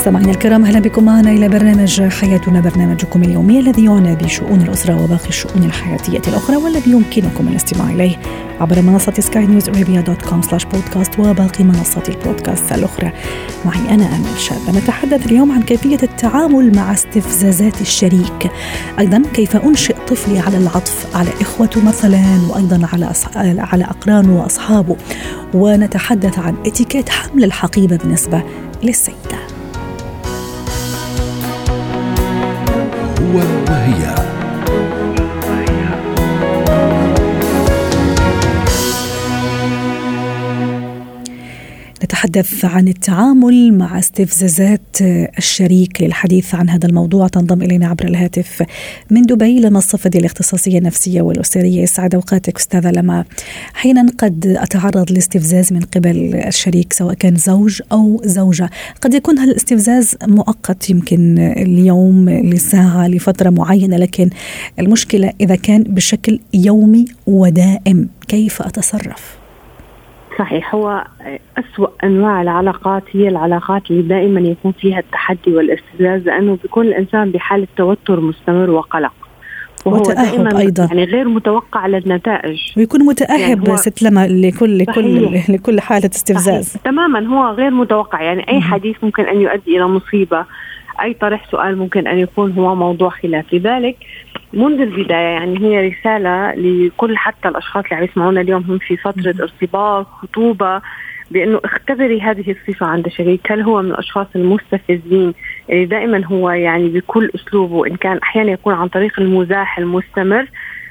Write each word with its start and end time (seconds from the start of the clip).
مستمعينا 0.00 0.30
الكرام 0.30 0.64
أهلا 0.64 0.78
بكم 0.78 1.04
معنا 1.04 1.30
إلى 1.30 1.48
برنامج 1.48 2.02
حياتنا 2.02 2.60
برنامجكم 2.60 3.22
اليومي 3.22 3.60
الذي 3.60 3.84
يعنى 3.84 4.16
بشؤون 4.16 4.60
الأسرة 4.60 5.04
وباقي 5.04 5.28
الشؤون 5.28 5.64
الحياتية 5.64 6.22
الأخرى 6.28 6.56
والذي 6.56 6.90
يمكنكم 6.90 7.48
الاستماع 7.48 7.90
إليه 7.90 8.16
عبر 8.60 8.82
منصة 8.82 9.12
Sky 9.18 9.46
News 9.46 9.68
Arabia 9.68 10.00
dot 10.00 10.22
com 10.22 10.42
slash 10.42 10.64
podcast 10.64 11.18
وباقي 11.18 11.64
منصات 11.64 12.08
البودكاست 12.08 12.72
الأخرى. 12.72 13.12
معي 13.64 13.94
أنا 13.94 14.16
آمل 14.16 14.38
شاب 14.38 14.76
نتحدث 14.76 15.26
اليوم 15.26 15.52
عن 15.52 15.62
كيفية 15.62 15.98
التعامل 16.02 16.76
مع 16.76 16.92
استفزازات 16.92 17.80
الشريك. 17.80 18.50
أيضا 18.98 19.22
كيف 19.34 19.56
أنشئ 19.56 19.96
طفلي 20.08 20.38
على 20.38 20.56
العطف 20.56 21.16
على 21.16 21.30
إخوته 21.40 21.84
مثلا 21.84 22.40
وأيضا 22.48 22.88
على 22.92 23.12
على 23.60 23.84
اقرانه 23.84 24.42
وأصحابه. 24.42 24.96
ونتحدث 25.54 26.38
عن 26.38 26.54
اتيكيت 26.66 27.08
حمل 27.08 27.44
الحقيبة 27.44 27.96
بالنسبة 27.96 28.42
للسيدة. 28.82 29.49
وهي 33.34 34.29
نتحدث 42.20 42.64
عن 42.64 42.88
التعامل 42.88 43.78
مع 43.78 43.98
استفزازات 43.98 44.96
الشريك 45.38 46.02
للحديث 46.02 46.54
عن 46.54 46.68
هذا 46.68 46.86
الموضوع. 46.86 47.28
تنضم 47.28 47.62
إلينا 47.62 47.86
عبر 47.88 48.04
الهاتف 48.04 48.62
من 49.10 49.22
دبي 49.22 49.60
لما 49.60 49.78
الصفدي 49.78 50.18
الاختصاصية 50.18 50.78
النفسية 50.78 51.22
والأسرية 51.22 51.82
يسعد 51.82 52.14
أوقاتك 52.14 52.56
أستاذة 52.56 52.90
لما. 52.90 53.24
أحيانا 53.76 54.06
قد 54.18 54.46
أتعرض 54.46 55.12
لاستفزاز 55.12 55.72
من 55.72 55.80
قبل 55.80 56.34
الشريك 56.34 56.92
سواء 56.92 57.14
كان 57.14 57.36
زوج 57.36 57.82
أو 57.92 58.20
زوجة. 58.24 58.70
قد 59.00 59.14
يكون 59.14 59.38
هذا 59.38 59.50
الاستفزاز 59.50 60.16
مؤقت 60.26 60.90
يمكن 60.90 61.38
اليوم 61.38 62.30
لساعة 62.30 63.08
لفترة 63.08 63.50
معينة 63.50 63.96
لكن 63.96 64.30
المشكلة 64.78 65.32
إذا 65.40 65.54
كان 65.54 65.82
بشكل 65.82 66.40
يومي 66.54 67.04
ودائم 67.26 68.08
كيف 68.28 68.62
أتصرف؟ 68.62 69.39
صحيح 70.38 70.74
هو 70.74 71.04
أسوأ 71.58 71.88
أنواع 72.04 72.42
العلاقات 72.42 73.02
هي 73.12 73.28
العلاقات 73.28 73.90
اللي 73.90 74.02
دائما 74.02 74.40
يكون 74.40 74.72
فيها 74.72 74.98
التحدي 74.98 75.56
والاستفزاز 75.56 76.22
لأنه 76.26 76.58
بيكون 76.62 76.86
الإنسان 76.86 77.30
بحالة 77.30 77.66
توتر 77.76 78.20
مستمر 78.20 78.70
وقلق. 78.70 79.12
وهو 79.84 80.02
دائما 80.02 80.58
أيضا. 80.58 80.84
يعني 80.84 81.04
غير 81.04 81.28
متوقع 81.28 81.86
للنتائج. 81.86 82.58
ويكون 82.76 83.06
متأهب 83.06 83.64
يعني 83.64 83.76
ست 83.76 84.02
لما 84.02 84.26
لكل 84.26 84.78
لكل 84.78 85.40
لكل 85.48 85.80
حالة 85.80 86.10
استفزاز. 86.14 86.68
صحيح. 86.68 86.82
تماما 86.82 87.26
هو 87.26 87.54
غير 87.54 87.70
متوقع. 87.70 88.22
يعني 88.22 88.48
أي 88.48 88.60
حديث 88.60 88.96
ممكن 89.02 89.22
أن 89.22 89.40
يؤدي 89.40 89.76
إلى 89.76 89.86
مصيبة. 89.86 90.44
أي 91.02 91.14
طرح 91.14 91.50
سؤال 91.50 91.78
ممكن 91.78 92.06
أن 92.06 92.18
يكون 92.18 92.52
هو 92.52 92.74
موضوع 92.74 93.10
خلاف. 93.10 93.54
لذلك 93.54 93.96
منذ 94.52 94.80
البداية 94.80 95.28
يعني 95.28 95.60
هي 95.60 95.88
رسالة 95.88 96.54
لكل 96.54 97.16
حتى 97.16 97.48
الأشخاص 97.48 97.84
اللي 97.84 97.96
عم 97.96 98.04
يسمعونا 98.04 98.40
اليوم 98.40 98.62
هم 98.62 98.78
في 98.78 98.96
فترة 98.96 99.34
ارتباط 99.42 100.06
خطوبة 100.06 100.80
بأنه 101.30 101.60
اختبري 101.64 102.20
هذه 102.20 102.50
الصفة 102.50 102.86
عند 102.86 103.08
شريك، 103.08 103.52
هل 103.52 103.60
هو 103.60 103.82
من 103.82 103.90
الأشخاص 103.90 104.26
المستفزين 104.36 105.34
اللي 105.70 105.86
دائما 105.86 106.24
هو 106.26 106.50
يعني 106.50 106.88
بكل 106.88 107.30
أسلوبه 107.34 107.86
ان 107.86 107.96
كان 107.96 108.18
أحيانا 108.18 108.52
يكون 108.52 108.74
عن 108.74 108.88
طريق 108.88 109.20
المزاح 109.20 109.78
المستمر 109.78 110.48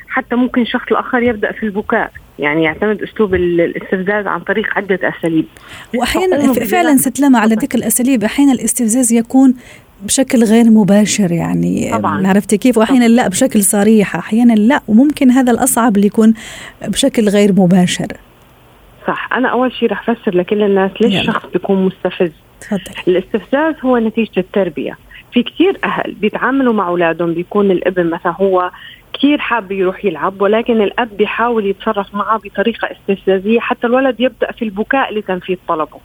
حتى 0.08 0.36
ممكن 0.36 0.62
الشخص 0.62 0.92
الآخر 0.92 1.24
يبدأ 1.24 1.52
في 1.52 1.64
البكاء؟ 1.64 2.12
يعني 2.40 2.64
يعتمد 2.64 3.02
أسلوب 3.02 3.36
الاستفزاز 3.36 4.28
عن 4.28 4.40
طريق 4.40 4.78
عدة 4.78 5.00
أساليب. 5.04 5.46
واحيانا 5.96 6.54
فعلا 6.54 6.98
ست 6.98 7.20
لما 7.20 7.40
على 7.40 7.56
ذكر 7.56 7.78
الأساليب 7.78 8.24
أحيانا 8.24 8.52
الاستفزاز 8.52 9.14
يكون 9.14 9.54
بشكل 10.04 10.44
غير 10.44 10.66
مباشر 10.66 11.32
يعني. 11.32 11.92
طبعا. 11.92 12.28
عرفتي 12.28 12.58
كيف؟ 12.58 12.78
واحيانا 12.78 13.08
لا 13.08 13.28
بشكل 13.28 13.64
صريح 13.64 14.16
أحيانا 14.16 14.54
لا. 14.54 14.82
وممكن 14.88 15.32
هذا 15.32 15.52
الأصعب 15.52 15.96
اللي 15.96 16.08
يكون 16.08 16.34
بشكل 16.88 17.30
غير 17.30 17.52
مباشر. 17.52 18.08
صح. 19.08 19.30
أنا 19.34 19.48
أول 19.48 19.74
شيء 19.74 19.92
رح 19.92 20.10
افسر 20.10 20.38
لكل 20.38 20.64
الناس 20.64 20.92
ليش 21.02 21.14
يلا. 21.14 21.22
الشخص 21.22 21.46
بيكون 21.54 21.86
مستفز. 21.86 22.32
تفضل. 22.62 22.82
الاستفزاز 23.08 23.76
هو 23.84 23.98
نتيجة 23.98 24.32
التربية. 24.38 24.98
في 25.34 25.44
كثير 25.44 25.78
أهل 25.84 26.14
بيتعاملوا 26.14 26.74
مع 26.74 26.88
أولادهم 26.88 27.34
بيكون 27.34 27.72
الابن 27.72 28.10
مثلا 28.10 28.32
هو 28.42 28.72
كثير 29.14 29.38
حاب 29.38 29.72
يروح 29.72 30.06
يلعب 30.06 30.42
ولكن 30.42 30.82
الأب 30.82 31.18
بيحاول 31.18 31.66
يتصرف 31.66 32.16
معه 32.16 32.40
بطريقة 32.44 32.88
استفزازية 32.92 33.60
حتى 33.60 33.88
الولد 33.88 34.20
يبدأ 34.20 34.52
في 34.52 34.66
البكاء 34.66 35.14
لتنفيذ 35.14 35.58
طلبه 35.68 36.00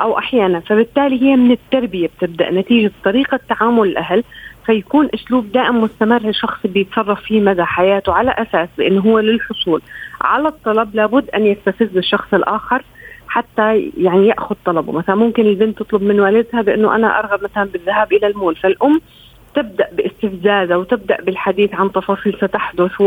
أو 0.00 0.18
أحيانا. 0.18 0.60
فبالتالي 0.60 1.22
هي 1.22 1.36
من 1.36 1.50
التربية 1.50 2.10
بتبدأ 2.18 2.50
نتيجة 2.50 2.92
طريقة 3.04 3.40
تعامل 3.48 3.88
الأهل 3.88 4.24
فيكون 4.66 5.08
أسلوب 5.14 5.52
دائم 5.52 5.80
مستمر 5.82 6.28
الشخص 6.28 6.66
بيتصرف 6.66 7.20
فيه 7.20 7.40
مدى 7.40 7.64
حياته 7.64 8.12
على 8.12 8.30
أساس 8.30 8.68
بانه 8.78 9.00
هو 9.00 9.18
للحصول 9.18 9.82
على 10.20 10.48
الطلب 10.48 10.94
لابد 10.94 11.30
أن 11.30 11.46
يستفز 11.46 11.96
الشخص 11.96 12.34
الآخر 12.34 12.82
حتى 13.28 13.92
يعني 13.98 14.28
يأخذ 14.28 14.54
طلبه. 14.64 14.92
مثلا 14.92 15.14
ممكن 15.14 15.46
البنت 15.46 15.78
تطلب 15.78 16.02
من 16.02 16.20
والدها 16.20 16.62
بأنه 16.62 16.96
أنا 16.96 17.18
أرغب 17.18 17.44
مثلا 17.44 17.64
بالذهاب 17.64 18.12
إلى 18.12 18.26
المول 18.26 18.56
فالأم 18.56 19.00
تبدأ 19.54 19.88
باستفزازها 19.92 20.76
وتبدأ 20.76 21.16
بالحديث 21.20 21.74
عن 21.74 21.92
تفاصيل 21.92 22.34
ستحدث 22.34 23.00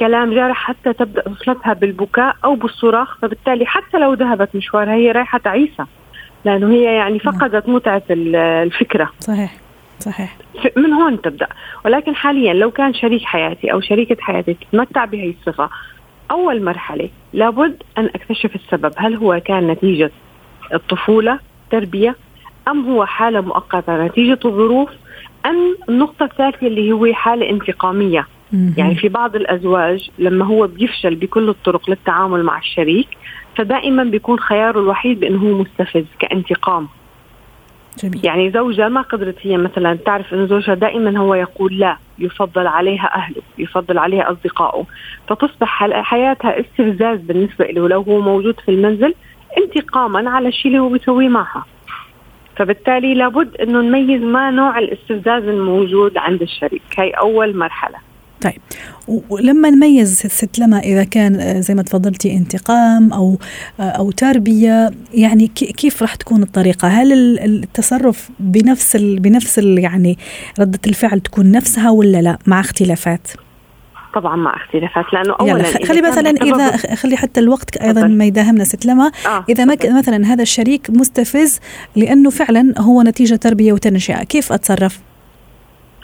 كلام 0.00 0.34
جارح 0.34 0.56
حتى 0.56 0.92
تبدأ 0.92 1.22
طفلتها 1.22 1.72
بالبكاء 1.72 2.36
أو 2.44 2.54
بالصراخ 2.54 3.18
فبالتالي 3.18 3.66
حتى 3.66 3.98
لو 3.98 4.14
ذهبت 4.14 4.56
مشوارها 4.56 4.94
هي 4.94 5.12
رايحة 5.12 5.38
تعيسى 5.38 5.84
لأنه 6.44 6.72
هي 6.72 6.82
يعني 6.82 7.18
فقدت 7.18 7.68
متعة 7.68 8.02
الفكرة. 8.10 9.10
صحيح 9.20 9.56
صحيح. 10.00 10.36
من 10.76 10.92
هون 10.92 11.20
تبدأ. 11.20 11.46
ولكن 11.84 12.14
حاليا 12.14 12.54
لو 12.54 12.70
كان 12.70 12.94
شريك 12.94 13.22
حياتي 13.22 13.72
أو 13.72 13.80
شريكة 13.80 14.16
حياتي 14.20 14.54
تتمتع 14.54 15.04
بهي 15.04 15.30
الصفة 15.30 15.70
أول 16.30 16.64
مرحلة 16.64 17.08
لابد 17.32 17.82
أن 17.98 18.04
أكتشف 18.14 18.54
السبب. 18.54 18.92
هل 18.96 19.16
هو 19.16 19.40
كان 19.44 19.66
نتيجة 19.66 20.10
الطفولة 20.74 21.38
تربية 21.70 22.16
أم 22.68 22.90
هو 22.90 23.04
حالة 23.04 23.40
مؤقتة 23.40 24.06
نتيجة 24.06 24.38
الظروف 24.44 24.90
أم 25.46 25.76
النقطة 25.88 26.24
الثالثة 26.24 26.66
اللي 26.66 26.92
هو 26.92 27.12
حالة 27.12 27.50
انتقامية. 27.50 28.26
يعني 28.52 28.94
في 28.94 29.08
بعض 29.08 29.36
الأزواج 29.36 30.10
لما 30.18 30.44
هو 30.44 30.66
بيفشل 30.66 31.14
بكل 31.14 31.48
الطرق 31.48 31.90
للتعامل 31.90 32.42
مع 32.42 32.58
الشريك 32.58 33.08
فدائما 33.56 34.04
بيكون 34.04 34.38
خياره 34.38 34.80
الوحيد 34.80 35.20
بأنه 35.20 35.38
هو 35.38 35.58
مستفز 35.58 36.04
كانتقام. 36.18 36.88
جميل. 38.02 38.20
يعني 38.26 38.50
زوجة 38.50 38.88
ما 38.88 39.00
قدرت 39.00 39.36
هي 39.42 39.56
مثلا 39.56 39.94
تعرف 39.94 40.34
انه 40.34 40.46
زوجها 40.46 40.74
دائما 40.74 41.18
هو 41.18 41.34
يقول 41.34 41.78
لا 41.78 41.96
يفضل 42.18 42.66
عليها 42.66 43.14
أهله 43.14 43.42
يفضل 43.58 43.98
عليها 43.98 44.32
أصدقائه. 44.32 44.84
فتصبح 45.28 45.88
حياتها 46.02 46.60
استفزاز 46.60 47.20
بالنسبة 47.20 47.64
له. 47.64 47.88
لو 47.88 48.00
هو 48.00 48.20
موجود 48.20 48.60
في 48.60 48.70
المنزل 48.70 49.14
انتقاما 49.58 50.30
على 50.30 50.48
الشيء 50.48 50.66
اللي 50.66 50.78
هو 50.78 50.88
بيسويه 50.88 51.28
معها. 51.28 51.64
فبالتالي 52.56 53.14
لابد 53.14 53.56
إنه 53.56 53.80
نميز 53.80 54.22
ما 54.22 54.50
نوع 54.50 54.78
الاستفزاز 54.78 55.42
الموجود 55.42 56.18
عند 56.18 56.42
الشريك. 56.42 56.82
هي 56.98 57.10
أول 57.10 57.56
مرحلة. 57.56 58.05
طيب 58.42 58.60
ولما 59.30 59.70
نميز 59.70 60.14
ست 60.26 60.58
لما 60.58 60.78
إذا 60.78 61.04
كان 61.04 61.40
آه، 61.40 61.60
زي 61.60 61.74
ما 61.74 61.82
تفضلتي 61.82 62.36
انتقام 62.36 63.12
أو 63.12 63.38
آه، 63.80 63.82
أو 63.82 64.10
تربية 64.10 64.90
يعني 65.14 65.46
كي- 65.46 65.72
كيف 65.72 66.02
راح 66.02 66.14
تكون 66.14 66.42
الطريقة؟ 66.42 66.88
هل 66.88 67.12
ال- 67.12 67.40
التصرف 67.64 68.28
بنفس 68.40 68.96
ال 68.96 69.20
بنفس 69.20 69.58
ال 69.58 69.78
يعني 69.78 70.18
ردة 70.60 70.80
الفعل 70.86 71.20
تكون 71.20 71.50
نفسها 71.52 71.90
ولا 71.90 72.22
لا 72.22 72.38
مع 72.46 72.60
اختلافات؟ 72.60 73.28
طبعا 74.14 74.36
مع 74.36 74.56
اختلافات 74.56 75.04
لأنه 75.12 75.34
اولا 75.40 75.62
خلي 75.62 76.02
مثلا 76.02 76.30
إذا 76.30 76.76
خلي 76.76 77.16
حتى 77.16 77.40
الوقت 77.40 77.76
أيضا. 77.76 78.06
ما 78.06 78.24
يداهمنا 78.24 78.64
ست 78.64 78.86
لما 78.86 79.10
آه 79.26 79.44
إذا 79.48 79.64
ما 79.64 79.76
مثلا 79.84 80.26
هذا 80.26 80.42
الشريك 80.42 80.90
مستفز 80.90 81.60
لأنه 81.96 82.30
فعلا 82.30 82.74
هو 82.78 83.02
نتيجة 83.02 83.34
تربية 83.34 83.72
وتنشئة 83.72 84.24
كيف 84.24 84.52
أتصرف؟ 84.52 85.00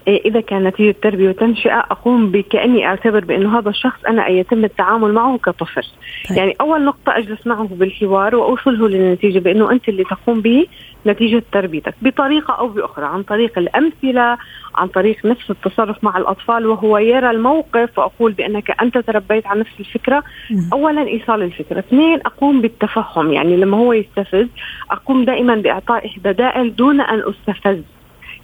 إيه، 0.08 0.25
إذا 0.25 0.40
كان 0.40 0.64
نتيجة 0.64 0.94
تربية 1.02 1.28
وتنشئة 1.28 1.78
أقوم 1.78 2.31
بكأني 2.31 2.87
أعتبر 2.87 3.25
بأنه 3.25 3.58
هذا 3.58 3.70
الشخص 3.70 4.04
أنا 4.08 4.28
يتم 4.28 4.64
التعامل 4.64 5.12
معه 5.12 5.38
كطفل 5.38 5.87
طيب. 6.28 6.38
يعني 6.38 6.56
أول 6.60 6.84
نقطة 6.84 7.19
أجلس 7.19 7.46
معه 7.46 7.69
بالحوار 7.70 8.37
وأوصله 8.37 8.88
للنتيجة 8.88 9.38
بأنه 9.38 9.70
أنت 9.72 9.88
اللي 9.88 10.04
تقوم 10.04 10.40
به 10.40 10.66
نتيجة 11.06 11.43
تربيتك 11.52 11.94
بطريقة 12.02 12.54
أو 12.54 12.69
بأخرى 12.69 13.06
عن 13.06 13.22
طريق 13.22 13.58
الأمثلة 13.58 14.38
عن 14.75 14.88
طريق 14.88 15.26
نفس 15.26 15.50
التصرف 15.50 16.05
مع 16.05 16.19
الأطفال 16.19 16.66
وهو 16.66 16.98
يرى 16.98 17.31
الموقف 17.31 17.98
وأقول 17.98 18.32
بأنك 18.32 18.82
أنت 18.82 18.98
تربيت 18.98 19.46
على 19.46 19.60
نفس 19.60 19.81
الفكرة 19.81 20.22
مم. 20.50 20.70
اولا 20.72 21.08
إيصال 21.08 21.43
الفكرة، 21.43 21.78
اثنين 21.78 22.20
أقوم 22.26 22.60
بالتفهم 22.60 23.32
يعني 23.32 23.56
لما 23.56 23.76
هو 23.76 23.93
يستفز 23.93 24.46
أقوم 24.90 25.25
دائما 25.25 25.55
باعطائه 25.55 26.10
بدائل 26.25 26.76
دون 26.76 27.00
أن 27.00 27.22
أستفز. 27.28 27.82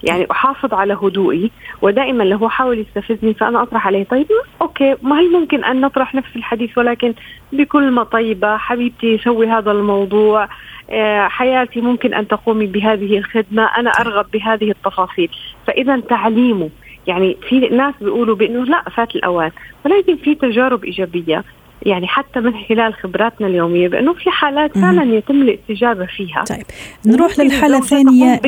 يعني 0.03 0.27
أحافظ 0.31 0.75
على 0.75 0.95
هدوئي 0.95 1.51
ودائما 1.83 2.23
لو 2.23 2.37
هو 2.37 2.49
حاول 2.49 2.79
يستفزني 2.79 3.35
فأنا 3.35 3.63
أطرح 3.63 3.87
عليه 3.87 4.05
طيب 4.05 4.27
أوكي 4.63 4.97
ما 5.03 5.21
هل 5.21 5.33
ممكن 5.33 5.65
أن 5.65 5.81
نطرح 5.81 6.15
نفس 6.15 6.37
الحديث 6.37 6.79
ولكن 6.79 7.15
بكل 7.53 8.05
طيبة 8.05 8.57
حبيبتي 8.57 9.19
سوي 9.19 9.47
هذا 9.47 9.71
الموضوع 9.71 10.49
آه، 10.91 11.29
حياتي 11.29 11.81
ممكن 11.81 12.15
أن 12.15 12.29
تقومي 12.29 12.67
بهذه 12.67 13.19
الخدمة 13.19 13.65
أنا 13.65 13.91
أرغب 13.91 14.27
بهذه 14.33 14.71
التفاصيل. 14.71 15.31
فاذا 15.67 16.01
تعليمه 16.01 16.71
يعني 17.07 17.37
في 17.49 17.61
ناس 17.61 17.95
بيقولوا 18.01 18.37
بأنه 18.37 18.65
لا 18.65 18.83
فات 18.83 19.17
الأوان 19.17 19.51
ولكن 19.85 20.17
في 20.17 20.35
تجارب 20.35 20.85
إيجابية. 20.85 21.45
يعني 21.83 22.07
حتى 22.07 22.41
من 22.41 22.53
خلال 22.69 22.95
خبراتنا 22.95 23.47
اليومية 23.47 23.89
بأنه 23.89 24.13
في 24.13 24.31
حالات 24.31 24.79
فعلا 24.79 25.15
يتم 25.17 25.43
الاستجابة 25.43 26.07
فيها. 26.07 26.45
طيب 26.45 26.65
نروح 27.07 27.39
للحالة 27.39 27.79
الثانية. 27.79 28.41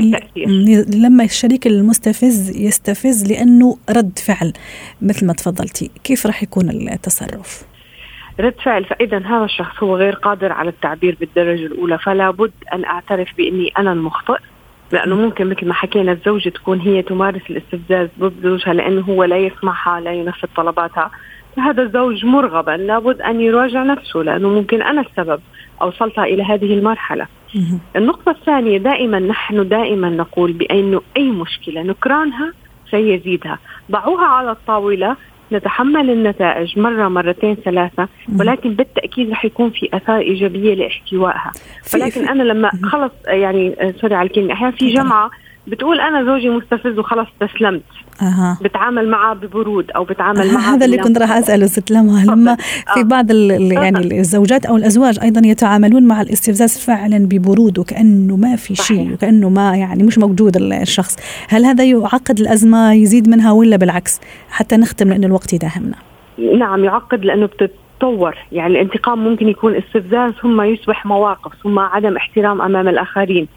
لما 0.94 1.24
الشريك 1.24 1.66
المستفز 1.66 2.56
يستفز 2.56 3.32
لأنه 3.32 3.76
رد 3.90 4.18
فعل 4.18 4.52
مثل 5.02 5.26
ما 5.26 5.32
تفضلتي 5.32 5.90
كيف 6.04 6.26
راح 6.26 6.42
يكون 6.42 6.70
التصرف؟ 6.70 7.62
رد 8.40 8.54
فعل 8.64 8.84
فاذا 8.84 9.18
هذا 9.18 9.44
الشخص 9.44 9.82
هو 9.82 9.96
غير 9.96 10.14
قادر 10.14 10.52
على 10.52 10.70
التعبير 10.70 11.16
بالدرجة 11.20 11.66
الأولى 11.66 11.98
فلا 11.98 12.30
بد 12.30 12.52
أن 12.72 12.84
أعترف 12.84 13.28
بأني 13.38 13.72
أنا 13.78 13.92
المخطئ 13.92 14.38
لأنه 14.92 15.16
ممكن 15.16 15.46
مثل 15.50 15.66
ما 15.66 15.74
حكينا 15.74 16.12
الزوجة 16.12 16.48
تكون 16.48 16.80
هي 16.80 17.02
تمارس 17.02 17.42
الاستفزاز 17.50 18.08
ضد 18.20 18.34
زوجها 18.42 18.74
لأنه 18.74 19.00
هو 19.00 19.24
لا 19.24 19.36
يسمعها 19.36 20.00
لا 20.00 20.12
ينفذ 20.12 20.48
طلباتها. 20.56 21.10
فهذا 21.60 21.82
الزوج 21.82 22.24
مرغبا 22.24 22.70
لابد 22.70 23.20
أن 23.20 23.40
يراجع 23.40 23.82
نفسه 23.82 24.20
لأنه 24.20 24.48
ممكن 24.48 24.82
أنا 24.82 25.00
السبب 25.00 25.40
اوصلتها 25.82 26.24
إلى 26.24 26.42
هذه 26.42 26.74
المرحلة. 26.74 27.26
النقطة 27.96 28.30
الثانية 28.30 28.78
دائما 28.78 29.18
نحن 29.18 29.68
دائما 29.68 30.10
نقول 30.10 30.52
بانه 30.52 31.00
أي 31.16 31.30
مشكلة 31.30 31.82
نكرانها 31.82 32.52
سيزيدها، 32.90 33.58
ضعوها 33.90 34.26
على 34.26 34.50
الطاولة 34.50 35.16
نتحمل 35.52 36.10
النتائج 36.10 36.78
مرة 36.78 37.08
مرتين 37.08 37.54
ثلاثة 37.54 38.08
ولكن 38.40 38.74
بالتأكيد 38.74 39.30
رح 39.30 39.44
يكون 39.44 39.70
في 39.70 39.88
آثار 39.94 40.18
إيجابية 40.18 40.74
لإحتوائها. 40.74 41.52
ولكن 41.94 42.28
أنا 42.28 42.42
لما 42.42 42.70
خلص 42.82 43.12
يعني 43.26 43.92
سوري 44.00 44.14
على 44.14 44.26
الكلمة 44.26 44.52
أحيانا 44.52 44.76
في 44.76 44.88
جمعة 44.88 45.30
بتقول 45.70 46.00
أنا 46.00 46.24
زوجي 46.24 46.50
مستفز 46.50 46.98
وخلاص 46.98 47.26
استسلمت 47.42 47.82
أه. 48.22 48.58
بتعامل 48.62 49.08
معه 49.08 49.34
ببرود 49.34 49.90
أو 49.90 50.04
بتعامل 50.04 50.40
أه 50.40 50.52
معه 50.54 50.74
هذا 50.74 50.86
اللي 50.86 50.98
كنت 50.98 51.18
راح 51.18 51.32
أسأله 51.32 51.66
ست 51.66 51.90
لما 51.90 52.24
لما 52.28 52.56
في 52.94 53.04
بعض 53.04 53.30
يعني 53.30 54.20
الزوجات 54.20 54.66
أو 54.66 54.76
الأزواج 54.76 55.18
أيضا 55.22 55.46
يتعاملون 55.46 56.02
مع 56.02 56.20
الاستفزاز 56.20 56.78
فعلا 56.78 57.18
ببرود 57.18 57.78
وكأنه 57.78 58.36
ما 58.36 58.56
في 58.56 58.74
شيء 58.74 59.12
وكأنه 59.12 59.48
ما 59.48 59.76
يعني 59.76 60.02
مش 60.02 60.18
موجود 60.18 60.56
الشخص. 60.56 61.16
هل 61.48 61.64
هذا 61.64 61.84
يعقد 61.84 62.40
الأزمة 62.40 62.92
يزيد 62.92 63.28
منها 63.28 63.52
ولا 63.52 63.76
بالعكس؟ 63.76 64.20
حتى 64.50 64.76
نختم 64.76 65.08
لأن 65.08 65.24
الوقت 65.24 65.52
يداهمنا. 65.52 65.96
نعم 66.58 66.84
يعقد 66.84 67.24
لأنه 67.24 67.46
بتت 68.00 68.10
تطور. 68.10 68.34
يعني 68.52 68.72
الانتقام 68.72 69.24
ممكن 69.24 69.48
يكون 69.48 69.74
استفزاز 69.74 70.32
ثم 70.42 70.62
يصبح 70.62 71.06
مواقف 71.06 71.52
ثم 71.62 71.78
عدم 71.78 72.16
احترام 72.16 72.62
أمام 72.62 72.88
الآخرين 72.88 73.48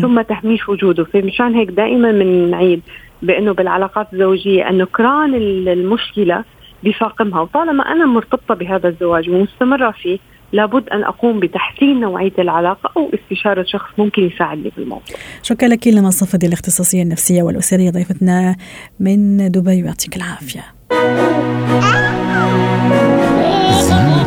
ثم 0.00 0.20
تهميش 0.20 0.68
وجوده. 0.68 1.04
فمشان 1.04 1.54
هيك 1.54 1.70
دائما 1.70 2.12
بنعيد 2.12 2.80
بأنه 3.22 3.52
بالعلاقات 3.52 4.06
الزوجية 4.12 4.68
أنه 4.68 4.84
كران 4.84 5.34
المشكلة 5.68 6.44
بفاقمها. 6.84 7.40
وطالما 7.40 7.82
أنا 7.82 8.06
مرتبطة 8.06 8.54
بهذا 8.54 8.88
الزواج 8.88 9.30
ومستمرة 9.30 9.90
فيه 9.90 10.18
لابد 10.52 10.88
أن 10.88 11.04
أقوم 11.04 11.40
بتحسين 11.40 12.00
نوعية 12.00 12.32
العلاقة 12.38 12.92
أو 12.96 13.10
استشارة 13.14 13.64
شخص 13.68 13.90
ممكن 13.98 14.22
يساعدني 14.22 14.70
في 14.70 14.78
الموضوع. 14.78 15.16
شكرا 15.42 15.68
لك 15.68 15.88
لما 15.88 16.10
صفدي 16.10 16.46
الاختصاصية 16.46 17.02
النفسية 17.02 17.42
والأسرية 17.42 17.90
ضيفتنا 17.90 18.56
من 19.00 19.50
دبي 19.50 19.82
ويعطيك 19.82 20.16
العافية. 20.16 20.60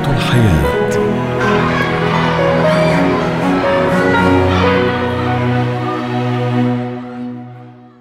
الحياة. 0.07 0.93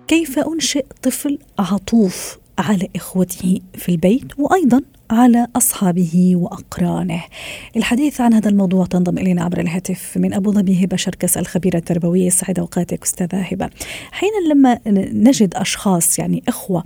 كيف 0.09 0.39
أنشئ 0.39 0.87
طفل 1.03 1.39
عطوف 1.59 2.39
على 2.59 2.89
إخوته 2.97 3.61
في 3.75 3.89
البيت؟ 3.89 4.39
وأيضا 4.39 4.83
على 5.13 5.47
أصحابه 5.57 6.33
وأقرانه. 6.37 7.23
الحديث 7.77 8.21
عن 8.21 8.35
هذا 8.35 8.49
الموضوع 8.49 8.87
تنضم 8.87 9.19
إلينا 9.19 9.45
عبر 9.45 9.61
الهاتف 9.61 10.13
من 10.17 10.33
أبو 10.33 10.53
ظبي 10.53 10.85
هبة 10.85 10.97
شركس 10.97 11.39
الخبيرة 11.39 11.77
التربوية. 11.77 12.31
سعيد 12.31 12.59
أوقاتك 12.59 13.03
أستاذة 13.03 13.41
هبة. 13.41 13.71
حين 14.13 14.31
لما 14.51 14.79
نجد 15.13 15.55
أشخاص 15.55 16.19
يعني 16.19 16.43
إخوة 16.49 16.85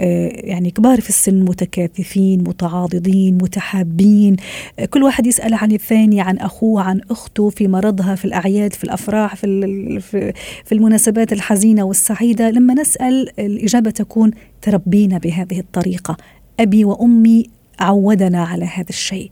آه، 0.00 0.28
يعني 0.34 0.70
كبار 0.70 1.00
في 1.00 1.08
السن 1.08 1.44
متكاثفين 1.44 2.44
متعاضدين 2.48 3.34
متحابين 3.34 4.36
آه، 4.78 4.84
كل 4.84 5.02
واحد 5.02 5.26
يسأل 5.26 5.54
عن 5.54 5.72
الثاني 5.72 6.20
عن 6.20 6.38
أخوه 6.38 6.82
عن 6.82 7.00
أخته 7.10 7.48
في 7.48 7.68
مرضها 7.68 8.14
في 8.14 8.24
الأعياد 8.24 8.72
في 8.72 8.84
الأفراح 8.84 9.34
في, 9.34 10.32
في 10.64 10.72
المناسبات 10.72 11.32
الحزينة 11.32 11.82
والسعيدة 11.82 12.50
لما 12.50 12.74
نسأل 12.74 13.28
الإجابة 13.38 13.90
تكون 13.90 14.30
تربينا 14.62 15.18
بهذه 15.18 15.60
الطريقة. 15.60 16.16
أبي 16.60 16.84
وأمي 16.84 17.55
عودنا 17.80 18.44
على 18.44 18.64
هذا 18.64 18.88
الشيء. 18.88 19.30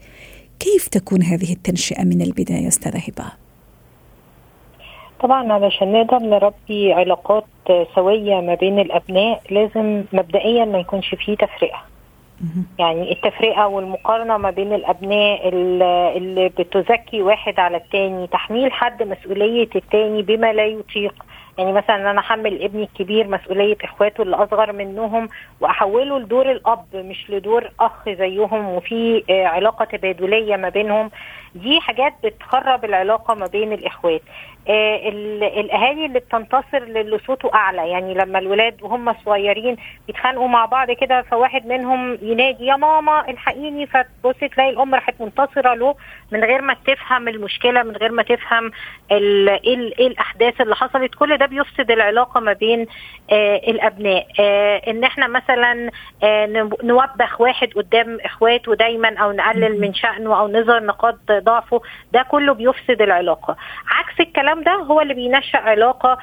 كيف 0.61 0.88
تكون 0.88 1.23
هذه 1.23 1.52
التنشئة 1.52 2.05
من 2.05 2.23
البداية 2.23 2.69
أستاذة 2.69 2.99
هبة؟ 2.99 3.32
طبعا 5.20 5.52
علشان 5.52 5.93
نقدر 5.93 6.19
نربي 6.19 6.93
علاقات 6.93 7.44
سوية 7.94 8.41
ما 8.41 8.55
بين 8.55 8.79
الأبناء 8.79 9.43
لازم 9.50 10.05
مبدئيا 10.12 10.64
ما 10.64 10.79
يكونش 10.79 11.14
فيه 11.14 11.35
تفرقة. 11.35 11.82
يعني 12.79 13.12
التفرقة 13.12 13.67
والمقارنة 13.67 14.37
ما 14.37 14.50
بين 14.50 14.73
الأبناء 14.73 15.49
اللي 16.17 16.49
بتزكي 16.49 17.23
واحد 17.23 17.61
على 17.61 17.76
التاني 17.76 18.26
تحميل 18.26 18.73
حد 18.73 19.02
مسؤولية 19.02 19.69
التاني 19.76 20.23
بما 20.23 20.52
لا 20.52 20.67
يطيق. 20.67 21.14
يعني 21.58 21.72
مثلا 21.72 22.10
أنا 22.10 22.20
احمل 22.20 22.62
ابني 22.62 22.82
الكبير 22.82 23.28
مسؤولية 23.28 23.76
إخواته 23.84 24.22
اللي 24.22 24.36
أصغر 24.36 24.72
منهم 24.72 25.28
وأحوله 25.60 26.18
لدور 26.18 26.50
الأب 26.50 26.84
مش 26.94 27.30
لدور 27.30 27.70
أخ 27.80 28.08
زيهم 28.08 28.68
وفي 28.68 29.24
آه، 29.30 29.46
علاقة 29.46 29.84
تبادلية 29.84 30.56
ما 30.56 30.68
بينهم. 30.68 31.10
دي 31.54 31.80
حاجات 31.80 32.12
بتخرب 32.24 32.84
العلاقة 32.84 33.34
ما 33.34 33.46
بين 33.46 33.72
الإخوات. 33.72 34.22
الأهالي 34.69 36.06
اللي 36.06 36.19
بتنتصر 36.19 36.78
للي 36.84 37.19
صوته 37.26 37.50
أعلى. 37.55 37.88
يعني 37.90 38.14
لما 38.14 38.38
الولاد 38.38 38.82
وهم 38.82 39.14
صغيرين 39.25 39.76
بيتخانقوا 40.06 40.48
مع 40.48 40.65
بعض 40.65 40.91
كده 40.91 41.22
فواحد 41.22 41.67
منهم 41.67 42.19
ينادي 42.22 42.67
يا 42.67 42.77
ماما 42.77 43.29
الحقيني. 43.31 43.86
فتبص 43.86 44.36
تلاقي 44.55 44.70
الأم 44.70 44.94
راحت 44.94 45.15
منتصرة 45.20 45.74
له 45.74 45.94
من 46.32 46.44
غير 46.44 46.62
ما 46.62 46.77
تفهم 46.86 47.29
المشكلة 47.29 47.82
من 47.82 47.96
غير 47.96 48.12
ما 48.12 48.22
تفهم 48.22 48.70
إيه 49.10 50.06
الأحداث 50.06 50.60
اللي 50.60 50.77
حصلت. 50.77 51.15
كل 51.15 51.36
ده 51.36 51.46
بيفسد 51.46 51.91
العلاقة 51.91 52.41
ما 52.41 52.53
بين 52.53 52.86
آه 53.32 53.56
الأبناء. 53.56 54.27
آه 54.41 54.77
إن 54.91 55.05
إحنا 55.05 55.27
مثلا 55.27 55.91
آه 56.22 56.46
نوبخ 56.82 57.41
واحد 57.41 57.69
قدام 57.72 58.19
إخواته 58.24 58.74
دايما 58.74 59.17
أو 59.19 59.32
نقلل 59.32 59.81
من 59.81 59.94
شأنه 59.94 60.41
أو 60.41 60.48
نظهر 60.48 60.82
نقاط 60.82 61.19
ضعفه 61.32 61.81
ده 62.12 62.22
كله 62.22 62.53
بيفسد 62.55 63.03
العلاقة. 63.03 63.56
عكس 63.91 64.20
الكلام 64.20 64.54
ده 64.63 64.73
هو 64.75 65.01
اللي 65.01 65.15
بينشأ 65.15 65.58
علاقة 65.58 66.19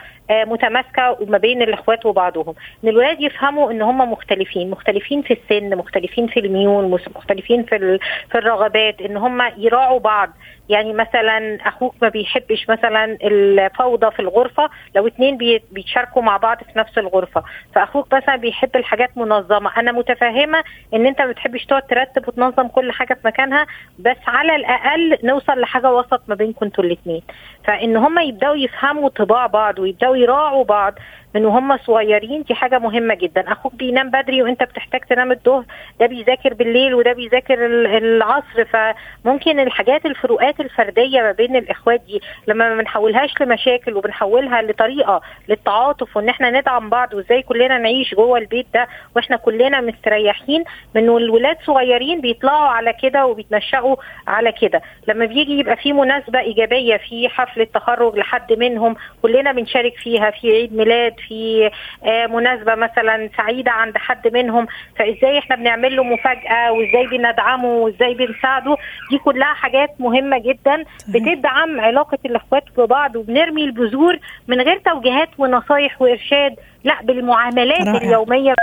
متماسكة 0.45 1.17
ما 1.27 1.37
بين 1.37 1.61
الإخوات 1.61 2.05
وبعضهم. 2.05 2.55
إن 2.83 2.89
الولاد 2.89 3.21
يفهموا 3.21 3.71
إن 3.71 3.81
هم 3.81 4.11
مختلفين 4.11 4.69
مختلفين 4.69 5.21
في 5.21 5.33
السن 5.33 5.77
مختلفين 5.77 6.27
في 6.27 6.39
الميول 6.39 6.99
مختلفين 7.15 7.63
في 7.63 7.99
في 8.31 8.37
الرغبات 8.37 9.01
إن 9.01 9.17
هم 9.17 9.41
يراعوا 9.57 9.99
بعض. 9.99 10.29
يعني 10.69 10.93
مثلا 10.93 11.57
أخوك 11.67 11.95
ما 12.01 12.09
بيحبش 12.09 12.69
مثلا 12.69 13.17
الفوضى 13.23 14.11
في 14.11 14.19
الغرفة 14.19 14.69
لو 14.95 15.07
اتنين 15.07 15.37
بيتشاركوا 15.71 16.21
مع 16.21 16.37
بعض 16.37 16.57
في 16.57 16.79
نفس 16.79 16.97
الغرفة. 16.97 17.43
فأخوك 17.75 18.13
مثلا 18.13 18.35
بيحب 18.35 18.75
الحاجات 18.75 19.17
منظمة. 19.17 19.71
أنا 19.77 19.91
متفهمة 19.91 20.63
إن 20.93 21.05
أنت 21.05 21.21
ما 21.21 21.27
بتحبش 21.27 21.65
تقعد 21.65 21.81
ترتب 21.81 22.27
وتنظم 22.27 22.67
كل 22.67 22.91
حاجة 22.91 23.13
في 23.13 23.19
مكانها 23.27 23.65
بس 23.99 24.17
على 24.27 24.55
الأقل 24.55 25.17
نوصل 25.23 25.59
لحاجة 25.59 25.91
وسط 25.93 26.21
ما 26.27 26.35
بينكم 26.35 26.65
أنتوا 26.65 26.83
الاثنين 26.83 27.21
فإن 27.63 27.97
هم 27.97 28.19
يبدأوا 28.19 28.55
يفهموا 28.55 29.09
طباع 29.09 29.47
بعض 29.47 29.79
ويبدأوا 29.79 30.15
يراعوا 30.21 30.63
بعض. 30.63 30.93
من 31.35 31.45
وهم 31.45 31.77
صغيرين 31.77 32.43
دي 32.43 32.55
حاجة 32.55 32.79
مهمة 32.79 33.13
جدا. 33.15 33.51
أخوك 33.51 33.75
بينام 33.75 34.09
بدري 34.09 34.41
وأنت 34.43 34.63
بتحتاج 34.63 35.01
تنام 35.01 35.31
الظهر 35.31 35.65
ده 35.99 36.05
بيذاكر 36.05 36.53
بالليل 36.53 36.93
وده 36.93 37.13
بيذاكر 37.13 37.65
العصر. 37.97 38.65
فممكن 38.65 39.59
الحاجات 39.59 40.05
الفروقات 40.05 40.59
الفردية 40.59 41.21
ما 41.21 41.31
بين 41.31 41.55
الإخوات 41.55 42.01
دي 42.07 42.21
لما 42.47 42.69
ما 42.69 42.81
بنحولهاش 42.81 43.33
لمشاكل 43.41 43.93
وبنحولها 43.97 44.61
لطريقة 44.61 45.21
للتعاطف 45.49 46.17
وإن 46.17 46.29
إحنا 46.29 46.49
ندعم 46.49 46.89
بعض 46.89 47.13
وإزاي 47.13 47.41
كلنا 47.41 47.77
نعيش 47.77 48.15
جوه 48.15 48.37
البيت 48.37 48.65
ده 48.73 48.87
وإحنا 49.15 49.37
كلنا 49.37 49.81
مستريحين 49.81 50.63
من 50.95 51.03
الولاد 51.09 51.57
صغيرين 51.65 52.21
بيطلعوا 52.21 52.67
على 52.69 52.93
كده 53.01 53.25
وبيتنشأوا 53.25 53.95
على 54.27 54.51
كده. 54.51 54.81
لما 55.07 55.25
بيجي 55.25 55.59
يبقى 55.59 55.75
في 55.77 55.93
مناسبة 55.93 56.39
إيجابية 56.39 56.97
في 56.97 57.29
حفله 57.29 57.63
تخرج 57.73 58.15
لحد 58.17 58.53
منهم 58.53 58.95
كلنا 59.21 59.51
بنشارك 59.51 59.93
فيها 59.97 60.31
في 60.31 60.51
عيد 60.51 60.73
ميلاد 60.75 61.13
في 61.27 61.69
آه، 62.05 62.27
مناسبة 62.27 62.75
مثلا 62.75 63.29
سعيدة 63.37 63.71
عند 63.71 63.97
حد 63.97 64.33
منهم 64.33 64.67
فإزاي 64.99 65.39
إحنا 65.39 65.55
بنعمل 65.55 65.95
له 65.95 66.03
مفاجأة 66.03 66.71
وإزاي 66.71 67.07
بندعمه 67.07 67.65
وإزاي 67.67 68.13
بنساعده؟ 68.13 68.77
دي 69.09 69.17
كلها 69.17 69.53
حاجات 69.53 69.89
مهمة 69.99 70.39
جدا 70.39 70.83
بتدعم 71.09 71.79
علاقة 71.81 72.17
الإخوات 72.25 72.63
ببعض 72.77 73.15
وبنرمي 73.15 73.63
البذور 73.63 74.17
من 74.47 74.61
غير 74.61 74.77
توجيهات 74.77 75.29
ونصايح 75.37 76.01
وإرشاد 76.01 76.55
لا 76.83 77.01
بالمعاملات 77.03 77.87
رائع. 77.87 77.97
اليومية. 77.97 78.53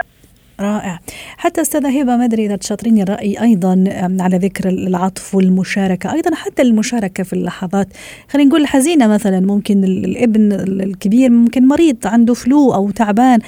رائع. 0.61 1.00
حتى 1.37 1.61
أستاذة 1.61 2.00
هبة 2.00 2.17
ما 2.17 2.25
أدري 2.25 2.47
إذا 2.47 2.57
تشاطريني 2.57 3.03
الرأي 3.03 3.41
أيضا 3.43 3.85
على 4.21 4.37
ذكر 4.37 4.69
العطف 4.69 5.35
والمشاركة. 5.35 6.12
أيضا 6.12 6.35
حتى 6.35 6.62
المشاركة 6.62 7.23
في 7.25 7.33
اللحظات. 7.33 7.88
خلينا 8.29 8.49
نقول 8.49 8.67
حزينة 8.67 9.07
مثلا 9.07 9.41
ممكن 9.41 9.85
ال- 9.85 10.05
الابن 10.05 10.53
ال- 10.53 10.83
الكبير 10.83 11.31
ممكن 11.31 11.69
مريض 11.69 11.97
عنده 12.05 12.35
فلو 12.35 12.75
أو 12.75 12.91
تعبان. 12.91 13.38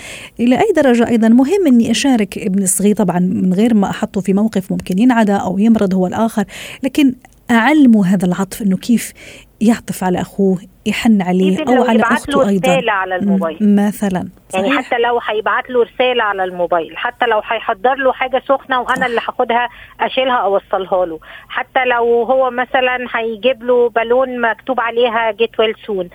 إلى 0.40 0.58
أي 0.60 0.72
درجة 0.76 1.08
أيضا 1.08 1.28
مهم 1.28 1.66
أني 1.66 1.90
أشارك 1.90 2.38
ابن 2.38 2.62
الصغير. 2.62 2.94
طبعا 2.96 3.18
من 3.18 3.54
غير 3.54 3.74
ما 3.74 3.90
أحطه 3.90 4.20
في 4.20 4.32
موقف 4.32 4.72
ممكن 4.72 4.98
ينعدى 4.98 5.32
أو 5.32 5.58
يمرض 5.58 5.94
هو 5.94 6.06
الآخر. 6.06 6.44
لكن 6.82 7.14
أعلمه 7.50 8.06
هذا 8.06 8.26
العطف 8.26 8.62
أنه 8.62 8.76
كيف 8.76 9.12
يعطف 9.60 10.04
على 10.04 10.20
أخوه 10.20 10.58
يحن 10.86 11.22
عليه 11.22 11.64
لو 11.64 11.84
على 11.84 11.98
يبعت 11.98 12.12
أخته 12.12 12.42
له 12.42 12.48
أيضا 12.48 12.68
رسالة 12.72 12.92
على 12.92 13.16
الموبايل. 13.16 13.58
مثلا 13.60 14.28
يعني 14.54 14.68
صحيح. 14.68 14.84
حتى 14.86 14.98
لو 14.98 15.20
هيبعت 15.28 15.70
له 15.70 15.82
رسالة 15.82 16.22
على 16.22 16.44
الموبايل 16.44 16.96
حتى 16.96 17.26
لو 17.26 17.40
هيحضر 17.44 17.94
له 17.94 18.12
حاجة 18.12 18.42
سخنة 18.48 18.80
وأنا 18.80 19.06
اللي 19.06 19.20
هاخدها 19.20 19.68
أشيلها 20.00 20.36
أوصلها 20.36 21.06
له 21.06 21.18
حتى 21.48 21.84
لو 21.84 22.22
هو 22.22 22.50
مثلا 22.50 23.06
هيجيب 23.14 23.62
له 23.62 23.88
بالون 23.88 24.40
مكتوب 24.40 24.80
عليها 24.80 25.30
جيت 25.32 25.60
ويل 25.60 25.74
سون 25.86 26.08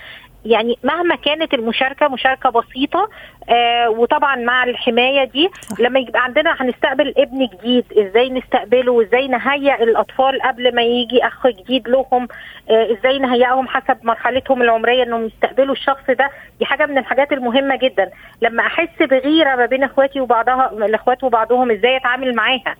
يعني 0.46 0.78
مهما 0.84 1.16
كانت 1.16 1.54
المشاركة 1.54 2.08
مشاركة 2.08 2.50
بسيطة 2.50 3.10
آه 3.50 3.90
وطبعا 3.90 4.36
مع 4.36 4.64
الحماية 4.64 5.24
دي. 5.24 5.50
لما 5.80 6.00
يبقى 6.00 6.24
عندنا 6.24 6.56
هنستقبل 6.62 7.14
ابن 7.18 7.48
جديد 7.48 7.86
إزاي 7.98 8.30
نستقبله 8.30 8.92
وازاي 8.92 9.28
نهيئ 9.28 9.84
الأطفال 9.84 10.42
قبل 10.42 10.76
ما 10.76 10.82
يجي 10.82 11.28
أخ 11.28 11.48
جديد 11.48 11.88
لهم 11.88 12.28
آه 12.70 12.88
إزاي 13.00 13.20
نهيئهم 13.20 13.68
حسب 13.68 13.98
مرحلتهم 14.04 14.62
العمرية 14.62 15.04
إنهم 15.04 15.26
يستقبلوا 15.26 15.74
الشخص 15.76 16.04
ده. 16.10 16.30
دي 16.60 16.66
حاجة 16.66 16.86
من 16.86 16.98
الحاجات 16.98 17.32
المهمة 17.32 17.76
جدا. 17.76 18.10
لما 18.42 18.66
أحس 18.66 19.02
بغيرة 19.02 19.56
ما 19.56 19.66
بين 19.66 19.84
إخواتي 19.84 20.20
وبعضها 20.22 20.72
الاخوات 20.74 21.24
وبعضهم 21.24 21.72
إزاي 21.72 21.98
أتعامل 21.98 22.36
معاها؟ 22.36 22.76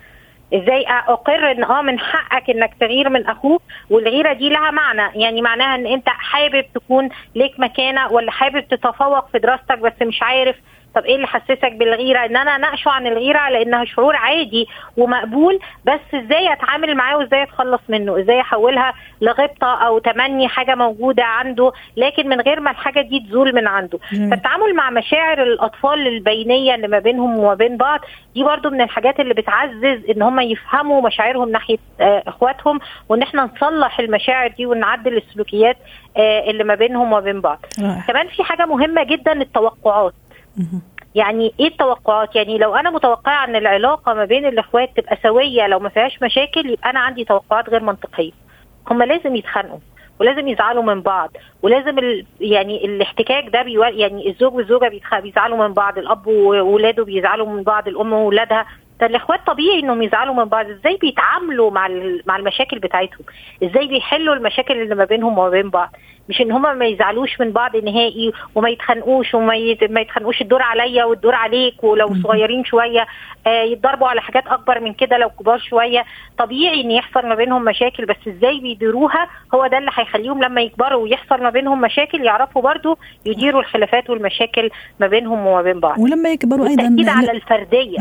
إزاي 0.54 0.86
أقر 0.88 1.52
إن 1.52 1.64
آه 1.64 1.82
من 1.82 2.00
حقك 2.00 2.50
إنك 2.50 2.74
تغير 2.80 3.10
من 3.10 3.26
أخوك 3.28 3.62
والغيرة 3.90 4.34
دي 4.34 4.50
لها 4.50 4.72
معنى. 4.72 5.22
يعني 5.22 5.42
معناها 5.42 5.76
إن 5.76 5.88
أنت 5.88 6.10
حابب 6.10 6.66
تكون 6.76 7.10
ليك 7.36 7.60
مكانة 7.60 8.12
ولا 8.12 8.32
حابب 8.32 8.68
تتفوق 8.68 9.30
في 9.32 9.40
دراستك 9.40 9.80
بس 9.80 10.02
مش 10.02 10.24
عارف 10.24 10.56
طب 10.96 11.06
إيه 11.06 11.16
اللي 11.16 11.28
حسسك 11.28 11.72
بالغيرة 11.72 12.26
إن 12.26 12.38
أنا 12.38 12.56
اناقشه 12.56 12.92
عن 12.92 13.08
الغيرة 13.08 13.50
لأنها 13.50 13.86
شعور 13.86 14.16
عادي 14.16 14.68
ومقبول 14.98 15.60
بس 15.86 16.00
إزاي 16.14 16.54
أتعامل 16.54 16.96
معاه 16.96 17.18
وإزاي 17.18 17.44
أتخلص 17.44 17.82
منه 17.90 18.20
إزاي 18.20 18.42
أحولها 18.42 18.94
لغبطة 19.22 19.74
أو 19.88 20.00
تمني 20.00 20.48
حاجة 20.48 20.76
موجودة 20.76 21.24
عنده 21.24 21.72
لكن 21.98 22.30
من 22.30 22.42
غير 22.42 22.60
ما 22.60 22.72
الحاجة 22.72 23.02
دي 23.02 23.20
تزول 23.20 23.56
من 23.56 23.68
عنده. 23.68 24.00
فالتعامل 24.32 24.76
مع 24.76 24.90
مشاعر 24.90 25.44
الأطفال 25.44 26.08
البينية 26.08 26.76
اللي 26.76 26.88
ما 26.88 27.00
بينهم 27.00 27.38
وما 27.40 27.54
بين 27.54 27.78
بعض 27.78 28.00
دي 28.36 28.44
برضو 28.44 28.70
من 28.70 28.82
الحاجات 28.82 29.20
اللي 29.20 29.34
بتعزز 29.34 30.10
إن 30.10 30.22
هم 30.22 30.40
يفهموا 30.40 31.02
مشاعرهم 31.02 31.50
ناحية 31.50 31.78
آه، 32.02 32.24
إخواتهم 32.28 32.80
وإن 33.10 33.22
إحنا 33.22 33.44
نصلح 33.56 34.00
المشاعر 34.00 34.48
دي 34.48 34.66
ونعدل 34.66 35.18
السلوكيات 35.18 35.78
آه، 36.18 36.50
اللي 36.50 36.64
ما 36.64 36.76
بينهم 36.76 37.08
وما 37.12 37.20
بين 37.20 37.42
بعض 37.42 37.60
رائع. 37.82 38.04
كمان 38.08 38.28
في 38.28 38.44
حاجة 38.44 38.66
مهمة 38.66 39.04
جدا 39.04 39.32
التوقعات. 39.32 40.14
يعني 41.16 41.54
إيه 41.60 41.68
التوقعات؟ 41.68 42.36
يعني 42.36 42.58
لو 42.58 42.76
أنا 42.76 42.90
متوقعة 42.90 43.46
إن 43.46 43.56
العلاقة 43.56 44.14
ما 44.14 44.26
بين 44.26 44.46
الإخوات 44.46 44.90
تبقى 44.98 45.18
سوية 45.24 45.68
لو 45.68 45.80
ما 45.80 45.90
فيهاش 45.90 46.24
مشاكل 46.24 46.70
يبقى 46.70 46.90
أنا 46.90 47.00
عندي 47.00 47.24
توقعات 47.24 47.70
غير 47.70 47.84
منطقية. 47.84 48.32
هم 48.92 49.04
لازم 49.04 49.36
يتخانقوا 49.36 49.80
ولازم 50.20 50.48
يزعلوا 50.48 50.84
من 50.84 51.02
بعض 51.02 51.30
ولازم 51.62 52.00
ال... 52.00 52.26
يعني 52.40 52.86
الاحتكاك 52.86 53.50
ده 53.54 53.62
بيو... 53.62 53.84
يعني 53.84 54.30
الزوج 54.30 54.54
والزوجة 54.54 54.88
بيتخ... 54.88 55.20
بيزعلوا 55.20 55.68
من 55.68 55.74
بعض 55.74 55.98
الأب 55.98 56.28
وولاده 56.28 57.04
بيزعلوا 57.04 57.48
من 57.50 57.64
بعض 57.64 57.88
الأم 57.88 58.14
وولادها. 58.14 58.62
ده 58.62 58.68
الإخوات 59.02 59.40
طبيعي 59.48 59.80
إنهم 59.80 60.02
يزعلوا 60.02 60.36
من 60.36 60.46
بعض. 60.46 60.66
إزاي 60.70 60.98
بيتعاملوا 61.02 61.72
مع 61.72 61.88
مع 62.26 62.38
المشاكل 62.38 62.80
بتاعتهم؟ 62.80 63.26
إزاي 63.64 63.88
بيحلوا 63.88 64.36
المشاكل 64.36 64.82
اللي 64.82 64.96
ما 64.96 65.06
بينهم 65.06 65.38
وما 65.38 65.50
بين 65.50 65.70
بعض؟ 65.70 65.96
مش 66.30 66.42
إن 66.42 66.52
هما 66.52 66.74
ما 66.74 66.86
يزعلوش 66.86 67.40
من 67.40 67.52
بعض 67.52 67.76
نهائي 67.76 68.32
وما 68.56 68.70
يتخانقوش 68.70 69.34
وما 69.34 69.56
يت... 69.56 69.84
ما 69.84 70.02
يتخانقوش 70.02 70.42
الدور 70.42 70.62
عليا 70.62 71.06
والدور 71.06 71.36
عليك 71.36 71.84
ولو 71.84 72.08
صغيرين 72.24 72.64
شوية 72.66 73.08
آه 73.48 73.64
يتضربوا 73.64 74.08
على 74.08 74.22
حاجات 74.22 74.48
أكبر 74.48 74.80
من 74.80 74.94
كده 74.94 75.18
لو 75.18 75.30
كبار 75.30 75.60
شوية. 75.60 76.04
طبيعي 76.38 76.82
إن 76.82 76.92
يحصل 76.92 77.26
ما 77.26 77.36
بينهم 77.36 77.64
مشاكل 77.64 78.06
بس 78.06 78.16
إزاي 78.28 78.60
بيديروها 78.60 79.28
هو 79.54 79.68
ده 79.68 79.78
اللي 79.78 79.92
هيخليهم 79.94 80.44
لما 80.44 80.62
يكبروا 80.62 81.04
ويحصل 81.04 81.44
ما 81.44 81.50
بينهم 81.50 81.82
مشاكل 81.82 82.22
يعرفوا 82.22 82.62
برضو 82.62 82.98
يديروا 83.26 83.62
الخلافات 83.62 84.10
والمشاكل 84.10 84.70
ما 85.00 85.08
بينهم 85.08 85.46
وما 85.46 85.62
بين 85.62 85.80
بعض. 85.80 86.00
ولما 86.00 86.30
يكبروا 86.30 86.68
أيضا 86.68 86.84
على 87.12 87.32
الفردية. 87.32 87.98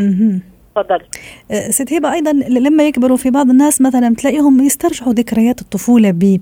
اتفضلي 0.77 1.05
آه، 1.51 1.71
ست 1.71 1.93
هبة 1.93 2.13
أيضا 2.13 2.33
لما 2.33 2.87
يكبروا 2.89 3.17
في 3.17 3.31
بعض 3.31 3.51
الناس 3.51 3.81
مثلا 3.81 4.15
تلاقيهم 4.15 4.61
يسترجعوا 4.61 5.13
ذكريات 5.13 5.61
الطفولة 5.61 6.11
ب 6.11 6.41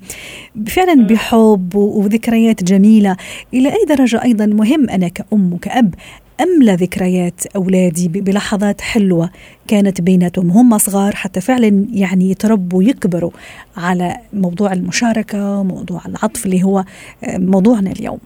فعلا 0.67 1.07
بحب 1.07 1.75
وذكريات 1.75 2.65
جميلة. 2.65 3.17
إلى 3.55 3.69
أي 3.69 3.85
درجة 3.89 4.23
أيضا 4.23 4.47
مهم 4.47 4.89
أنا 4.91 5.09
كأم 5.09 5.53
وكأب 5.53 5.95
أملى 6.41 6.75
ذكريات 6.75 7.47
أولادي 7.57 8.09
ب- 8.09 8.13
بلحظات 8.25 8.81
حلوة 8.81 9.31
كانت 9.69 10.01
بيناتهم 10.01 10.51
هم 10.51 10.79
صغار 10.79 11.15
حتى 11.15 11.41
فعلا 11.41 11.87
يعني 11.93 12.31
يتربوا 12.31 12.79
ويكبروا 12.79 13.31
على 13.77 14.17
موضوع 14.33 14.73
المشاركة 14.73 15.63
موضوع 15.63 16.01
العطف 16.07 16.47
اللي 16.47 16.63
هو 16.65 16.85
آه، 17.25 17.39
موضوعنا 17.39 17.91
اليوم. 17.91 18.19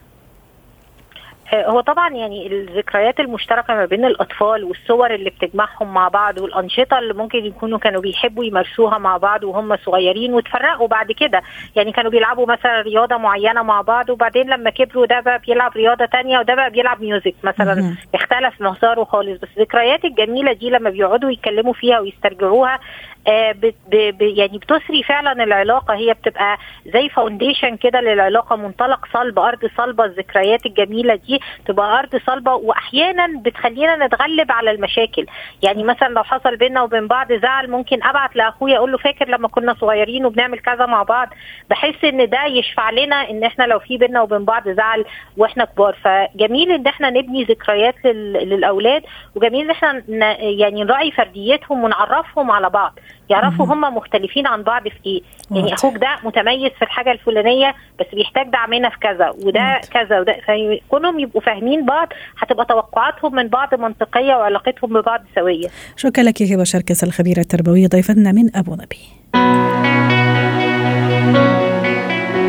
هو 1.53 1.79
طبعا 1.81 2.09
يعني 2.09 2.47
الذكريات 2.47 3.19
المشتركة 3.19 3.73
ما 3.75 3.85
بين 3.85 4.05
الأطفال 4.05 4.63
والصور 4.63 5.13
اللي 5.13 5.29
بتجمعهم 5.29 5.93
مع 5.93 6.07
بعض 6.07 6.39
والأنشطة 6.41 6.99
اللي 6.99 7.13
ممكن 7.13 7.45
يكونوا 7.45 7.77
كانوا 7.79 8.01
بيحبوا 8.01 8.45
يمارسوها 8.45 8.97
مع 8.97 9.17
بعض 9.17 9.43
وهم 9.43 9.77
صغيرين 9.77 10.33
وتفرقوا 10.33 10.87
بعد 10.87 11.11
كده. 11.11 11.41
يعني 11.75 11.91
كانوا 11.91 12.11
بيلعبوا 12.11 12.45
مثلا 12.45 12.81
رياضة 12.81 13.17
معينة 13.17 13.63
مع 13.63 13.81
بعض 13.81 14.09
وبعدين 14.09 14.49
لما 14.49 14.69
كبروا 14.69 15.05
ده 15.05 15.19
بقى 15.19 15.39
بيلعب 15.39 15.71
رياضة 15.75 16.05
تانية 16.05 16.39
وده 16.39 16.55
بقى 16.55 16.69
بيلعب 16.69 17.01
ميوزك 17.01 17.35
مثلا. 17.43 17.95
اختلف 18.15 18.61
مساره 18.61 19.03
خالص. 19.03 19.39
بس 19.41 19.49
الذكريات 19.57 20.05
الجميلة 20.05 20.53
دي 20.53 20.69
لما 20.69 20.89
بيقعدوا 20.89 21.31
يتكلموا 21.31 21.73
فيها 21.73 21.99
ويسترجعوها 21.99 22.75
آه، 22.75 22.79
بت- 23.29 23.75
ب- 23.87 24.17
ب- 24.17 24.21
يعني 24.21 24.57
بتثري 24.57 25.03
فعلا 25.03 25.43
العلاقة. 25.43 25.93
هي 25.95 26.13
بتبقى 26.13 26.57
زي 26.85 27.09
فاونديشن 27.09 27.77
كده 27.77 28.01
للعلاقة 28.01 28.55
منطلق 28.55 29.05
صلب 29.13 29.39
أرض 29.39 29.69
صلبة 29.77 30.05
الذكريات 30.05 30.65
الجميلة 30.65 31.15
دي 31.15 31.39
تبقى 31.65 31.99
أرض 31.99 32.15
صلبة 32.25 32.53
واحيانا 32.53 33.27
بتخلينا 33.41 34.05
نتغلب 34.07 34.51
على 34.51 34.71
المشاكل. 34.71 35.25
يعني 35.63 35.83
مثلا 35.83 36.07
لو 36.07 36.23
حصل 36.23 36.55
بينا 36.55 36.81
وبين 36.81 37.07
بعض 37.07 37.33
زعل 37.33 37.69
ممكن 37.69 38.03
أبعت 38.03 38.35
لأخويا 38.35 38.77
أقول 38.77 38.91
له 38.91 38.97
فاكر 38.97 39.27
لما 39.29 39.47
كنا 39.47 39.73
صغيرين 39.73 40.25
وبنعمل 40.25 40.59
كذا 40.59 40.85
مع 40.85 41.03
بعض؟ 41.03 41.29
بحس 41.69 42.03
إن 42.03 42.29
ده 42.29 42.45
يشفع 42.45 42.89
لنا 42.89 43.29
إن 43.29 43.43
إحنا 43.43 43.63
لو 43.63 43.79
في 43.79 43.97
بينا 43.97 44.21
وبين 44.21 44.45
بعض 44.45 44.69
زعل 44.69 45.05
وإحنا 45.37 45.65
كبار. 45.65 45.93
فجميل 46.03 46.71
إن 46.71 46.87
إحنا 46.87 47.09
نبني 47.09 47.43
ذكريات 47.43 47.95
لل- 48.05 48.49
للأولاد 48.49 49.03
وجميل 49.35 49.65
إن 49.65 49.69
إحنا 49.71 50.03
يعني 50.41 50.83
نراعي 50.83 51.11
فرديتهم 51.11 51.83
ونعرفهم 51.83 52.51
على 52.51 52.69
بعض. 52.69 52.99
يعرفوا 53.29 53.65
هم 53.65 53.81
مختلفين 53.95 54.47
عن 54.47 54.63
بعض 54.63 54.83
في 54.87 54.97
إيه. 55.05 55.21
يعني. 55.51 55.73
أخوك 55.73 55.97
ده 55.97 56.07
متميز 56.23 56.71
في 56.71 56.81
الحاجة 56.81 57.11
الفلانية 57.11 57.75
بس 57.99 58.05
بيحتاج 58.13 58.47
دعمنا 58.49 58.89
في 58.89 58.97
كذا 58.99 59.29
وده. 59.29 59.81
كذا 59.91 60.19
وده. 60.19 60.35
فكونهم 60.47 61.19
يبقوا 61.19 61.41
فاهمين 61.41 61.85
بعض 61.85 62.07
هتبقى 62.39 62.65
توقعاتهم 62.65 63.35
من 63.35 63.47
بعض 63.47 63.75
منطقية 63.75 64.35
وعلاقتهم 64.35 64.93
ببعض 65.01 65.23
سوية. 65.35 65.67
شكرا 65.95 66.23
لك 66.23 66.41
هبة 66.41 66.63
شركس 66.63 67.03
الخبيرة 67.03 67.39
التربوية 67.39 67.87
ضيفتنا 67.87 68.31
من 68.31 68.55
أبو 68.55 68.75
ظبي. 68.75 68.97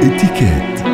اتكات 0.02 0.87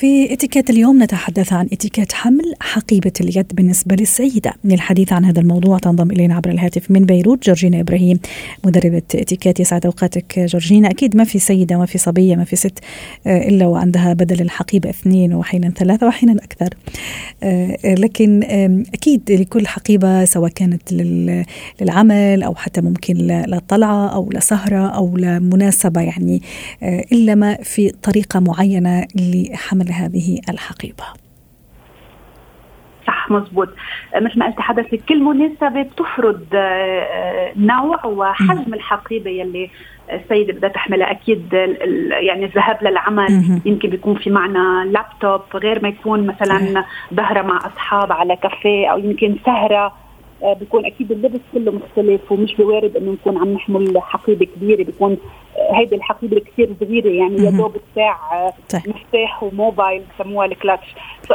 في 0.00 0.32
اتيكيت 0.32 0.70
اليوم 0.70 1.02
نتحدث 1.02 1.52
عن 1.52 1.68
اتيكيت 1.72 2.12
حمل 2.12 2.54
حقيبة 2.60 3.12
اليد 3.20 3.46
بالنسبة 3.54 3.96
للسيدة. 3.96 4.52
للحديث 4.64 5.12
عن 5.12 5.24
هذا 5.24 5.40
الموضوع 5.40 5.78
تنضم 5.78 6.10
إلينا 6.10 6.34
عبر 6.34 6.50
الهاتف 6.50 6.90
من 6.90 7.04
بيروت 7.04 7.46
جورجينا 7.46 7.80
إبراهيم 7.80 8.18
مدربة 8.64 9.02
اتيكيت. 9.14 9.60
يسعد 9.60 9.86
أوقاتك 9.86 10.38
جورجينا. 10.38 10.90
أكيد 10.90 11.16
ما 11.16 11.24
في 11.24 11.38
سيدة 11.38 11.78
ما 11.78 11.86
في 11.86 11.98
صبية 11.98 12.36
ما 12.36 12.44
في 12.44 12.56
ست 12.56 12.78
آه، 13.26 13.48
إلا 13.48 13.66
وعندها 13.66 14.12
بدل 14.12 14.40
الحقيبة 14.40 14.90
اثنين 14.90 15.34
وأحيانا 15.34 15.70
ثلاثة 15.70 16.06
وأحيانا 16.06 16.44
أكثر. 16.44 16.74
آه، 17.42 17.76
لكن 17.84 18.42
أكيد 18.94 19.32
لكل 19.32 19.66
حقيبة 19.66 20.24
سواء 20.24 20.50
كانت 20.50 20.92
للعمل 21.80 22.42
أو 22.42 22.54
حتى 22.54 22.80
ممكن 22.80 23.14
للطلعة 23.14 24.08
أو 24.08 24.30
لسهرة 24.32 24.86
أو 24.88 25.16
لمناسبة 25.16 26.00
يعني 26.00 26.42
آه، 26.82 27.04
إلا 27.12 27.34
ما 27.34 27.54
في 27.62 27.92
طريقة 28.02 28.40
معينة 28.40 29.06
لحمل 29.14 29.89
هذه 29.90 30.40
الحقيبة. 30.50 31.04
صح 33.06 33.30
مزبوط. 33.30 33.68
مثل 34.16 34.38
ما 34.38 34.46
قلت 34.46 34.60
حضرتك 34.60 35.00
كل 35.08 35.22
مناسبة 35.22 35.82
بتفرض 35.82 36.46
آه، 36.54 37.52
نوع 37.56 38.06
وحجم 38.06 38.74
الحقيبة 38.74 39.30
يلي 39.30 39.70
السيدة 40.12 40.52
بدها 40.52 40.70
تحملها. 40.70 41.10
أكيد 41.10 41.52
يعني 42.22 42.44
الذهاب 42.44 42.78
للعمل 42.82 43.60
يمكن 43.64 43.90
بيكون 43.90 44.14
في 44.14 44.30
معنا 44.30 44.84
لابتوب 44.84 45.40
غير 45.54 45.82
ما 45.82 45.88
يكون 45.88 46.26
مثلا 46.26 46.84
ظهرة 47.14 47.42
مع 47.42 47.56
أصحاب 47.56 48.12
على 48.12 48.36
كافيه 48.36 48.88
أو 48.88 48.98
يمكن 48.98 49.36
سهرة. 49.46 49.92
آه، 50.42 50.54
بيكون 50.54 50.86
أكيد 50.86 51.12
اللبس 51.12 51.40
كله 51.52 51.72
مختلف 51.72 52.32
ومش 52.32 52.54
بوارد 52.54 52.96
إنه 52.96 53.12
نكون 53.12 53.38
عم 53.38 53.52
نحمل 53.52 54.02
حقيبة 54.02 54.46
كبيرة 54.46 54.84
بيكون 54.84 55.12
آه، 55.12 55.49
هيدي 55.74 55.94
الحقيبة 55.94 56.40
كثير 56.40 56.76
صغيره 56.80 57.08
يعني 57.08 57.44
يا 57.44 57.50
دوب 57.50 57.76
آه، 57.98 58.54
طيب. 58.70 58.82
مفتاح 58.86 59.42
وموبايل 59.42 60.02
بسموها 60.14 60.46
الكلاتش. 60.46 60.86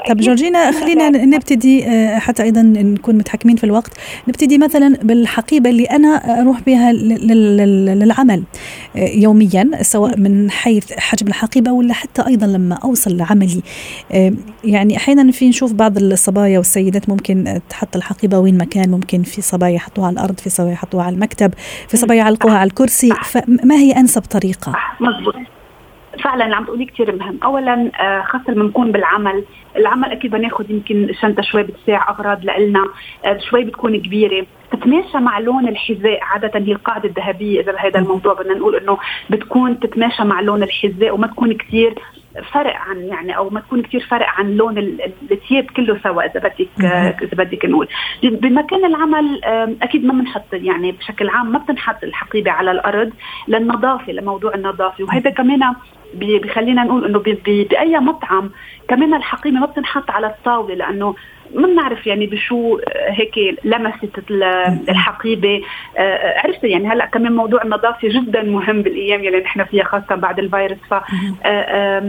طب 0.10 0.18
جورجينا 0.18 0.72
خلينا 0.72 1.10
نبتدي 1.10 1.86
حتى 2.20 2.44
أيضا 2.44 2.62
نكون 2.62 3.16
متحكمين 3.16 3.56
في 3.56 3.64
الوقت. 3.64 3.92
نبتدي 4.28 4.58
مثلا 4.58 4.98
بالحقيبة 5.04 5.70
اللي 5.70 5.86
أنا 5.86 6.42
أروح 6.42 6.62
بها 6.62 6.94
للعمل 6.94 8.44
يوميا 8.96 9.70
سواء 9.82 10.18
من 10.18 10.52
حيث 10.52 10.94
حجم 10.94 11.28
الحقيبة 11.28 11.72
ولا 11.72 11.94
حتى 11.94 12.28
أيضا 12.28 12.48
لما 12.48 12.76
أوصل 12.76 13.18
لعملي. 13.18 13.62
يعني 14.64 14.98
أحيانا 14.98 15.32
في 15.32 15.50
نشوف 15.50 15.74
بعض 15.74 15.98
الصبايا 15.98 16.58
والسيدات 16.58 17.10
ممكن 17.10 17.60
تحط 17.70 17.96
الحقيبة 17.96 18.40
وين 18.40 18.58
ما 18.58 18.66
كان 18.66 18.92
ممكن 18.92 19.24
في 19.24 19.42
صبايا 19.42 19.76
يحطوها 19.76 20.08
على 20.08 20.14
الأرض 20.14 20.40
في 20.40 20.50
صبايا 20.50 20.74
يحطوها 20.74 21.04
على 21.04 21.16
المكتب 21.16 21.54
في 21.88 21.98
صبايا 21.98 22.20
يعلقوها 22.20 22.58
على 22.58 22.68
الكرسي. 22.68 23.10
فما 23.24 23.76
هي 23.76 23.92
انسب 24.06 24.22
طريقة. 24.22 24.74
مزبوط 25.00 25.36
فعلا 26.24 26.46
اللي 26.46 26.56
عم 26.56 26.66
تقولي 26.66 26.86
كثير 26.86 27.16
مهم. 27.16 27.40
اولا 27.44 27.92
آه، 28.02 28.22
خاصة 28.22 28.52
لما 28.52 28.64
نكون 28.64 28.92
بالعمل 28.92 29.44
العمل 29.76 30.12
أكيد 30.12 30.32
بناخذ 30.32 30.72
يمكن 30.72 31.14
شنطة 31.22 31.42
شوي 31.42 31.64
بتساع 31.64 32.10
أغراض 32.10 32.46
لنا 32.46 32.86
آه، 33.26 33.38
شوي 33.50 33.64
بتكون 33.64 33.98
كبيرة. 34.02 34.46
تتماشى 34.72 35.18
مع 35.18 35.40
لون 35.40 35.68
الحذاء 35.68 36.20
عادة 36.22 36.60
هي 36.60 36.72
القاعدة 36.72 37.10
الذهبية 37.10 37.62
إذا 37.62 37.72
بهذا 37.72 38.00
الموضوع 38.00 38.34
بدنا 38.34 38.54
نقول 38.54 38.76
إنه 38.76 38.98
بتكون 39.30 39.80
تتماشى 39.80 40.24
مع 40.24 40.42
لون 40.42 40.64
الحذاء 40.64 41.16
وما 41.16 41.28
تكون 41.28 41.54
كثير 41.54 41.94
فرق 42.52 42.76
عن 42.76 42.98
يعني 42.98 43.38
أو 43.38 43.50
ما 43.50 43.60
تكون 43.60 43.82
كثير 43.82 44.08
فرق 44.10 44.28
عن 44.28 44.52
لون 44.52 44.78
الثياب 45.32 45.66
كله 45.66 46.00
سوا 46.04 46.24
إذا 46.26 46.40
بدك 46.40 46.68
إذا 47.24 47.44
بدك 47.44 47.66
نقول. 47.66 47.88
بمكان 48.24 48.86
العمل 48.86 49.44
أكيد 49.82 50.06
ما 50.06 50.14
بنحط 50.14 50.54
يعني 50.54 50.92
بشكل 50.92 51.30
عام 51.30 51.52
ما 51.52 51.60
بتنحط 51.60 52.04
الحقيبة 52.04 52.52
على 52.52 52.72
الأرض 52.72 53.14
للنظافة 53.48 54.12
لموضوع 54.12 54.56
النظافة. 54.56 55.04
وهذا 55.04 55.30
كمان 55.30 55.74
بخلينا 56.14 56.84
نقول 56.84 57.06
إنه 57.06 57.20
بأي 57.46 58.00
مطعم 58.00 58.50
كمان 58.88 59.14
الحقيبة 59.14 59.60
ما 59.60 59.66
بتنحط 59.66 60.12
على 60.12 60.28
الطاولة 60.28 60.76
لأنه 60.76 61.16
ما 61.56 61.68
بنعرف 61.68 62.08
يعني 62.08 62.26
بشو 62.28 62.80
هيك 63.08 63.60
لمست 63.64 64.20
الحقيبة. 64.90 65.62
آه، 65.98 66.40
عرفت 66.40 66.64
يعني 66.64 66.88
هلأ 66.88 67.06
كمان 67.06 67.32
موضوع 67.32 67.64
النظافة 67.64 68.08
جدا 68.08 68.44
مهم 68.44 68.82
بالأيام 68.82 69.24
يلي 69.24 69.40
نحن 69.40 69.64
فيها 69.64 69.84
خاصة 69.84 70.16
بعد 70.16 70.40
الفيروس. 70.40 70.78
ف 70.90 70.94
آه، 71.46 72.00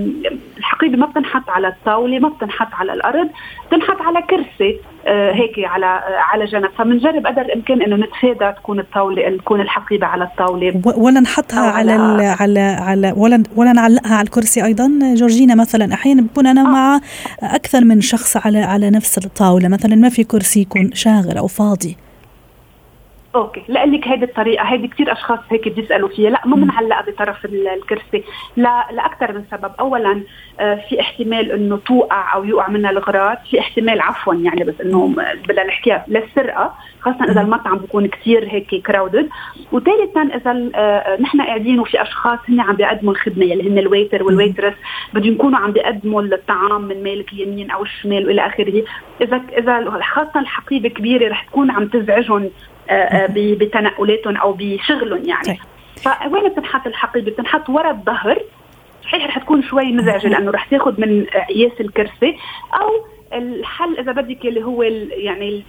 الحقيبة 0.59 0.97
ما 0.97 1.07
بتنحط 1.07 1.51
على 1.51 1.69
الطاولة 1.69 2.19
ما 2.19 2.29
بتنحط 2.29 2.75
على 2.75 2.93
الأرض 2.93 3.29
بتنحط 3.67 4.03
على 4.03 4.23
كرسي. 4.23 4.71
آه، 4.71 4.96
هيك 5.07 5.59
على 5.59 5.87
على 6.33 6.45
جنب. 6.45 6.71
فبنجرب 6.79 7.27
قدر 7.27 7.43
الإمكان 7.43 7.83
إنه 7.83 7.97
نتفادى 7.97 8.53
تكون 8.53 8.81
الطاولة 8.81 9.37
تكون 9.37 9.61
الحقيبة 9.61 10.07
على 10.07 10.25
الطاولة. 10.25 10.83
ولا 10.97 11.21
نحطها 11.21 11.71
على 11.71 11.93
على 11.93 12.27
على 12.41 12.61
على 12.61 13.13
ولا 13.17 13.43
ولا 13.57 13.73
نعلقها 13.73 14.15
على 14.15 14.25
الكرسي 14.27 14.65
أيضا؟ 14.65 14.91
جورجينا 15.15 15.55
مثلا 15.55 15.95
أحيانا 15.95 16.23
بكون 16.23 16.47
أنا 16.47 16.63
مع 16.63 17.01
أكثر 17.43 17.85
من 17.85 18.01
شخص 18.01 18.37
على 18.37 18.59
على 18.59 18.91
نفس 18.91 19.19
الطاولة. 19.19 19.69
مثلا 19.69 19.95
ما 19.95 20.09
في 20.09 20.25
كرسي 20.25 20.61
يكون 20.61 20.91
شاغر 20.93 21.39
أو 21.39 21.47
فاضي. 21.47 21.97
أوكي. 23.35 23.65
لك 23.69 24.09
هيدي 24.09 24.25
الطريقة. 24.25 24.65
هيدي 24.65 24.89
كثير 24.89 25.13
أشخاص 25.13 25.39
هيك 25.51 25.69
بيسألوا 25.69 26.09
فيها. 26.09 26.31
لا 26.31 26.47
ما 26.47 26.57
بنعلقها 26.57 27.03
بطرف 27.03 27.45
الكرسي. 27.45 28.25
لا 28.57 28.87
لاكثر 28.93 29.33
من 29.33 29.45
سبب. 29.51 29.73
اولا 29.81 30.23
آه، 30.61 30.75
في 30.89 31.01
احتمال 31.01 31.53
إنه 31.53 31.77
توقع 31.77 32.35
أو 32.35 32.45
يوقع 32.45 32.69
منها 32.69 32.91
الاغراض 32.91 33.37
في 33.51 33.61
احتمال 33.61 34.01
عفوا 34.01 34.35
يعني 34.35 34.65
بس 34.65 34.81
إنه 34.81 35.15
بدنا 35.49 35.65
نحكيها 35.65 36.05
للسرقة. 36.09 36.75
خاصة 37.01 37.25
إذا 37.25 37.41
المطعم 37.41 37.79
بيكون 37.79 38.07
كثير 38.07 38.49
هيك 38.51 38.87
crowded 38.87 39.29
وثالثا 39.73 40.23
إذا 40.23 40.71
آه، 40.75 41.21
نحن 41.21 41.41
قاعدين 41.41 41.81
وفي 41.81 42.03
أشخاص 42.03 42.39
هن 42.49 42.61
عم 42.61 42.77
بيقدموا 42.77 43.13
الخدمة 43.13 43.45
اللي 43.45 43.71
هن 43.71 43.79
ال 43.79 43.85
waiter 43.85 44.23
وال 44.23 44.33
waitress 44.33 44.75
بدهم 45.15 45.33
يكونوا 45.33 45.59
عم 45.59 45.73
بيقدموا 45.73 46.23
الطعام 46.23 46.83
من 46.83 47.03
مالك 47.03 47.33
اليمين 47.33 47.71
أو 47.71 47.83
الشمال 47.83 48.27
وإلى 48.27 48.47
آخره. 48.47 48.83
إذا 49.21 49.43
إذا 49.59 50.01
خاصة 50.01 50.41
الحقيبة 50.41 50.89
كبيرة 50.89 51.29
رح 51.29 51.45
تكون 51.45 51.71
عم 51.71 51.89
تزعجهم 51.89 52.51
بتنقلاتهم 53.31 54.37
أو 54.37 54.53
بشغلهم 54.59 55.25
يعني. 55.25 55.61
طيب. 56.05 56.15
فوين 56.31 56.49
بتنحط 56.49 56.87
الحقيبة 56.87 57.31
بتنحط 57.31 57.71
ورا 57.71 57.91
الظهر. 57.91 58.39
صحيح 59.05 59.27
رح 59.27 59.39
تكون 59.39 59.63
شوي 59.63 59.93
مزعجة 59.93 60.29
لأنه 60.29 60.51
رح 60.51 60.65
تاخذ 60.65 61.01
من 61.01 61.27
قياس 61.49 61.81
الكرسي 61.81 62.37
أو 62.81 63.07
الحل 63.33 63.99
إذا 63.99 64.13
بدك 64.13 64.47
اللي 64.47 64.65
هو 64.65 64.83
يعني 64.83 65.63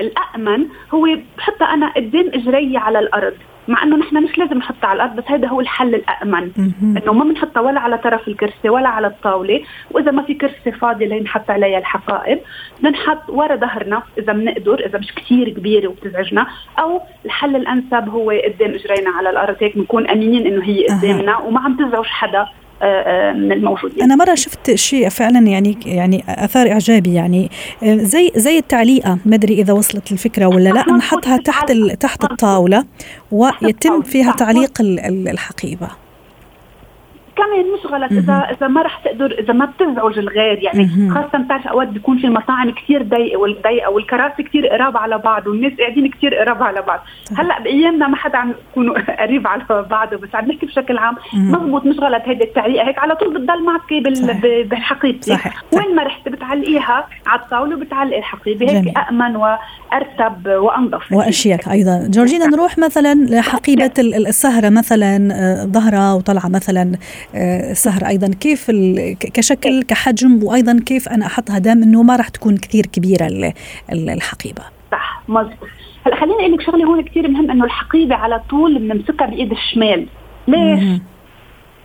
الامن 0.00 0.66
هو 0.94 1.08
بحطها 1.38 1.74
أنا 1.74 1.92
قدام 1.96 2.30
إجري 2.34 2.76
على 2.76 2.98
الأرض. 2.98 3.34
مع 3.68 3.82
إنه 3.82 3.96
نحن 3.96 4.16
مش 4.24 4.38
لازم 4.38 4.58
نحطها 4.58 4.86
على 4.88 4.96
الأرض 4.96 5.16
بس 5.16 5.24
هذا 5.26 5.48
هو 5.48 5.60
الحل 5.60 5.94
الامن 5.94 6.50
إنه 6.96 7.12
ما 7.12 7.24
بنحطها 7.24 7.60
ولا 7.60 7.80
على 7.80 7.98
طرف 7.98 8.28
الكرسي 8.28 8.68
ولا 8.68 8.88
على 8.88 9.06
الطاولة 9.06 9.60
وإذا 9.90 10.10
ما 10.10 10.22
في 10.22 10.34
كرسي 10.34 10.72
فاضي 10.72 11.06
لنحط 11.06 11.50
عليها 11.50 11.78
الحقائب. 11.78 12.38
بنحط 12.82 13.28
ورا 13.28 13.56
ظهرنا 13.56 14.02
إذا 14.18 14.32
بنقدر 14.32 14.86
إذا 14.86 14.98
مش 14.98 15.14
كثير 15.14 15.48
كبيرة 15.48 15.88
وبتزعجنا. 15.88 16.46
أو 16.78 17.00
الحل 17.24 17.56
الأنسب 17.56 18.08
هو 18.08 18.30
قدام 18.30 18.74
إجرينا 18.74 19.10
على 19.10 19.30
الأرض 19.30 19.56
هيك 19.60 19.76
بنكون 19.76 20.10
آمنين 20.10 20.46
إنه 20.46 20.64
هي 20.64 20.86
قدامنا 20.86 21.38
وما 21.38 21.60
عم 21.60 21.76
تزعج 21.76 22.04
حدا. 22.04 22.46
من 23.32 23.52
الموجودين. 23.52 24.02
أنا 24.02 24.16
مرة 24.16 24.34
شفت 24.34 24.74
شيء 24.74 25.08
فعلا 25.08 25.38
يعني 25.38 25.78
يعني 25.86 26.24
أثار 26.28 26.72
إعجابي 26.72 27.14
يعني. 27.14 27.50
آه، 27.82 27.96
زي 27.96 28.32
زي 28.36 28.58
التعليقة 28.58 29.18
ما 29.26 29.34
أدري 29.34 29.54
إذا 29.54 29.72
وصلت 29.72 30.12
الفكرة 30.12 30.46
ولا 30.46 30.68
لا 30.68 30.92
نحطها 30.92 31.36
تحت 31.36 31.72
تحت 32.00 32.24
الطاولة 32.24 32.84
ويتم 33.32 34.02
فيها 34.02 34.32
تعليق 34.32 34.72
الحقيبة. 34.80 35.88
كمان 37.36 37.64
مش 37.74 37.86
غلط 37.86 38.12
اذا 38.12 38.48
إذا 38.50 38.68
ما 38.68 38.82
رح 38.82 38.98
تقدر 39.04 39.36
إذا 39.38 39.52
ما 39.52 39.64
بتزعج 39.64 40.18
الغير 40.18 40.58
يعني 40.62 41.10
خاصة 41.14 41.44
بتعرف 41.44 41.66
اوقات 41.66 41.88
بيكون 41.88 42.18
في 42.18 42.26
المطاعم 42.26 42.70
كثير 42.70 43.02
ضيقه 43.02 43.36
والضيقه 43.38 43.90
والكراسي 43.90 44.42
كثير 44.42 44.66
قراب 44.68 44.96
على 44.96 45.18
بعض 45.18 45.46
والناس 45.46 45.72
قاعدين 45.80 46.10
كثير 46.10 46.34
قراب 46.34 46.62
على 46.62 46.82
بعض. 46.82 47.00
هلأ 47.38 47.60
بأيامنا 47.62 48.08
ما 48.08 48.16
حدا 48.16 48.38
عم 48.38 48.54
يكونوا 48.70 48.94
قريب 49.22 49.46
على 49.46 49.64
بعض 49.90 50.14
بس 50.14 50.34
عم 50.34 50.44
نحكي 50.44 50.66
بشكل 50.66 50.98
عام. 50.98 51.14
مضبوط 51.34 51.86
مش 51.86 51.98
غلط 52.00 52.22
هيدي 52.26 52.44
التعليقة 52.44 52.88
هيك 52.88 52.98
على 52.98 53.14
طول 53.14 53.34
بتضل 53.34 53.64
معك 53.64 53.92
بالحقيبة. 54.70 55.18
وين 55.72 55.96
ما 55.96 56.02
رحت 56.02 56.28
بتعلقيها 56.28 57.06
على 57.26 57.40
الطاولة 57.40 57.76
وبتعلقي 57.76 58.18
الحقيبة 58.18 58.70
هيك 58.70 58.98
امن 59.10 59.36
وأرتب 59.36 60.46
وأنظف. 60.48 61.12
وأشيك 61.12 61.68
أيضا. 61.68 62.06
جورجينا 62.10 62.46
نروح 62.46 62.78
مثلا 62.78 63.14
لحقيبة 63.14 63.90
السهرة 63.98 64.68
مثلا 64.68 65.28
آه، 65.32 65.64
ظهرة 65.64 66.14
وطلعة 66.14 66.48
مثلا. 66.48 66.92
السهر 67.34 68.06
أيضا. 68.06 68.30
كيف 68.40 68.70
كشكل 69.20 69.82
كحجم 69.82 70.44
وأيضا 70.44 70.80
كيف 70.86 71.08
أنا 71.08 71.26
أحطها؟ 71.26 71.58
دام 71.58 71.82
إنه 71.82 72.02
ما 72.02 72.16
راح 72.16 72.28
تكون 72.28 72.56
كثير 72.56 72.86
كبيرة 72.86 73.52
الحقيبة. 73.92 74.62
صح 74.92 75.22
مزبوط 75.28 75.68
هلا 76.06 76.16
خليني 76.16 76.40
أقول 76.40 76.52
لك 76.52 76.60
شغلة 76.60 76.84
هون 76.84 77.02
كثير 77.02 77.28
مهم 77.28 77.50
إنه 77.50 77.64
الحقيبة 77.64 78.14
على 78.14 78.40
طول 78.50 78.78
بنمسكها 78.78 79.26
بإيد 79.26 79.52
الشمال. 79.52 80.06
ليش؟ 80.48 81.00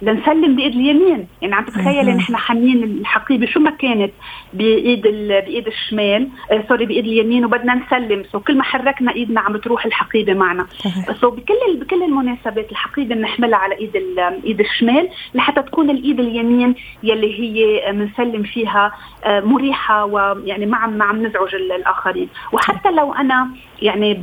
لنسلم 0.06 0.56
بإيد 0.56 0.76
اليمين. 0.76 1.28
يعني 1.42 1.56
عم 1.56 1.66
تتخيلي 1.66 2.14
نحن 2.14 2.36
حاملين 2.36 2.84
الحقيبة 2.84 3.46
شو 3.46 3.60
ما 3.60 3.72
كانت 3.72 4.12
بإيد 4.54 5.02
بإيد 5.02 5.68
الشمال 5.68 6.30
آه 6.52 6.64
sorry 6.70 6.86
بإيد 6.86 7.06
اليمين 7.06 7.46
وبدنا 7.46 7.76
نسلم. 7.76 8.24
so 8.32 8.40
كل 8.40 8.58
ما 8.58 8.64
حركنا 8.64 9.16
إيدنا 9.16 9.42
عم 9.42 9.58
تروح 9.58 9.86
الحقيبة 9.86 10.34
معنا. 10.34 10.66
so 11.22 11.30
بكل 11.30 11.76
بكل 11.76 12.04
المناسبات 12.04 12.72
الحقيبة 12.72 13.16
بنحملها 13.16 13.60
على 13.60 13.78
إيد 13.78 13.96
إيد 14.46 14.60
الشمال 14.60 15.10
لحتى 15.34 15.62
تكون 15.62 15.90
الإيد 15.90 16.20
اليمين 16.20 16.76
يلي 17.04 17.40
هي 17.40 17.92
بنسلم 17.92 18.44
فيها 18.44 18.92
آه 19.24 19.40
مريحة 19.40 20.06
ويعني 20.06 20.66
ما 20.66 20.78
عم 20.78 20.94
ما 20.94 21.06
عم 21.06 21.26
نزعج 21.26 21.56
الآخرين. 21.56 22.30
وحتى 22.52 22.92
لو 22.92 23.14
أنا 23.14 23.50
يعني 23.82 24.14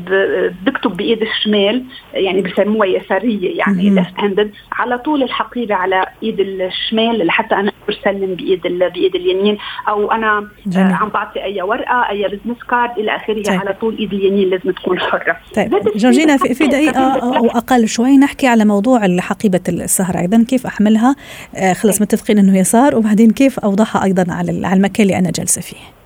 بكتب 0.66 0.97
بإيد 0.97 1.23
الشمال 1.23 1.85
يعني 2.14 2.42
بسموها 2.42 2.87
يسارية 2.87 3.59
يعني 3.59 3.90
left 3.90 4.21
handed 4.21 4.53
على 4.73 4.99
طول 4.99 5.23
الحقيبة 5.23 5.72
على 5.73 6.07
إيد 6.23 6.41
الشمال 6.41 7.27
لحتى 7.27 7.55
أنا 7.55 7.73
بسلم 7.88 8.35
بإيد 8.35 8.61
بإيد 8.63 9.15
اليمين 9.15 9.59
أو 9.89 10.13
أنا 10.13 10.49
جميل. 10.67 10.87
آه، 10.87 10.95
عم 10.95 11.09
بعطي 11.09 11.45
أي 11.45 11.63
ورقة 11.63 12.09
أي 12.11 12.29
business 12.29 12.62
card 12.71 12.99
إلى 12.99 13.17
آخره 13.17 13.43
طيب. 13.43 13.61
على 13.61 13.73
طول 13.81 13.99
إيد 13.99 14.13
اليمين 14.13 14.51
لازم 14.51 14.71
تكون 14.71 15.01
حرة 15.01 15.37
طيب 15.55 15.71
جورجينا 15.97 16.37
في, 16.37 16.55
في 16.55 16.67
دقيقة 16.67 17.37
أو 17.37 17.47
أقل 17.47 17.89
شوي 17.89 18.17
نحكي 18.17 18.47
على 18.47 18.65
موضوع 18.65 19.01
حقيبة 19.21 19.61
السهر 19.69 20.19
أيضا 20.19 20.45
كيف 20.49 20.67
أحملها 20.67 21.17
آه، 21.57 21.73
خلص 21.73 21.99
طيب. 21.99 22.03
متفقين 22.03 22.39
إنه 22.39 22.59
يسار 22.59 22.97
وبعدين 22.97 23.31
كيف 23.31 23.59
اوضعها 23.59 24.05
أيضا 24.05 24.27
على 24.29 24.51
المكان 24.51 25.03
اللي 25.03 25.19
أنا 25.19 25.31
جالسة 25.31 25.61
فيه 25.63 26.02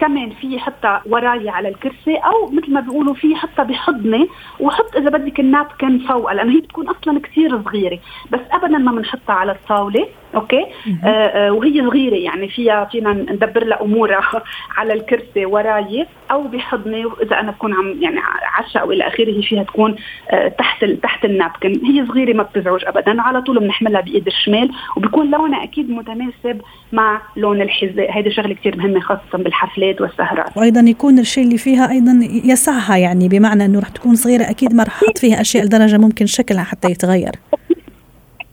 كمان 0.00 0.30
في 0.30 0.58
حتى 0.58 1.00
وراي 1.06 1.48
على 1.48 1.68
الكرسي 1.68 2.16
أو 2.16 2.50
مثل 2.50 2.72
ما 2.72 2.80
بيقولوا 2.80 3.14
في 3.14 3.36
حتى 3.36 3.64
بحضني 3.64 4.28
وحط 4.60 4.96
إذا 4.96 5.10
بدك 5.10 5.40
النابكن 5.40 5.98
فوقها 5.98 6.34
لأنه 6.34 6.52
هي 6.52 6.60
بتكون 6.60 6.88
أصلا 6.88 7.20
كثير 7.20 7.62
صغيرة. 7.62 7.98
بس 8.30 8.40
ابدا 8.52 8.78
ما 8.78 8.92
بنحطها 8.92 9.34
على 9.34 9.52
الطاولة. 9.52 10.08
أوكي؟ 10.36 10.66
آه 11.04 11.06
آه 11.06 11.52
وهي 11.52 11.86
صغيرة 11.88 12.14
يعني 12.14 12.48
فيها 12.48 12.84
فينا 12.84 13.12
ندبر 13.12 13.64
لها 13.64 13.82
امورها 13.82 14.42
على 14.76 14.92
الكرسي 14.92 15.46
وراي 15.46 16.06
أو 16.30 16.42
بحضني 16.42 17.06
وإذا 17.06 17.40
أنا 17.40 17.50
بكون 17.50 17.74
عم 17.74 17.96
يعني 18.00 18.20
عشاء 18.58 18.82
أو 18.82 18.92
إلى 18.92 19.06
اخره 19.06 19.40
فيها 19.40 19.62
تكون 19.62 19.96
آه 20.30 20.48
تحت 20.48 20.84
تحت 20.84 21.24
النابكن. 21.24 21.80
هي 21.86 22.06
صغيرة 22.06 22.32
ما 22.32 22.42
بتزعج 22.42 22.84
ابدا 22.84 23.22
على 23.22 23.42
طول 23.42 23.58
بنحملها 23.58 24.00
بإيد 24.00 24.26
الشمال 24.26 24.70
وبيكون 24.96 25.30
لونها 25.30 25.64
أكيد 25.64 25.90
متناسب 25.90 26.60
مع 26.92 27.22
لون 27.36 27.62
الحذاء. 27.62 28.16
هيدي 28.16 28.30
شغلة 28.30 28.54
كثير 28.54 28.76
مهمة 28.76 29.00
خاصة 29.00 29.38
بالحفلات 29.38 30.00
والسهرات. 30.00 30.56
وأيضا 30.56 30.80
يكون 30.80 31.18
الشيء 31.18 31.44
اللي 31.44 31.58
فيها 31.58 31.90
أيضا 31.90 32.20
يسعها 32.44 32.96
يعني 32.96 33.28
بمعنى 33.28 33.64
إنه 33.64 33.80
رح 33.80 33.88
تكون 33.88 34.14
صغيرة 34.14 34.50
أكيد 34.50 34.74
ما 34.74 34.82
رح 34.82 34.96
أحط 34.96 35.18
فيها 35.18 35.40
أشياء 35.40 35.64
لدرجة 35.64 35.98
ممكن 35.98 36.26
شكلها 36.26 36.64
حتى 36.64 36.90
يتغير. 36.90 37.32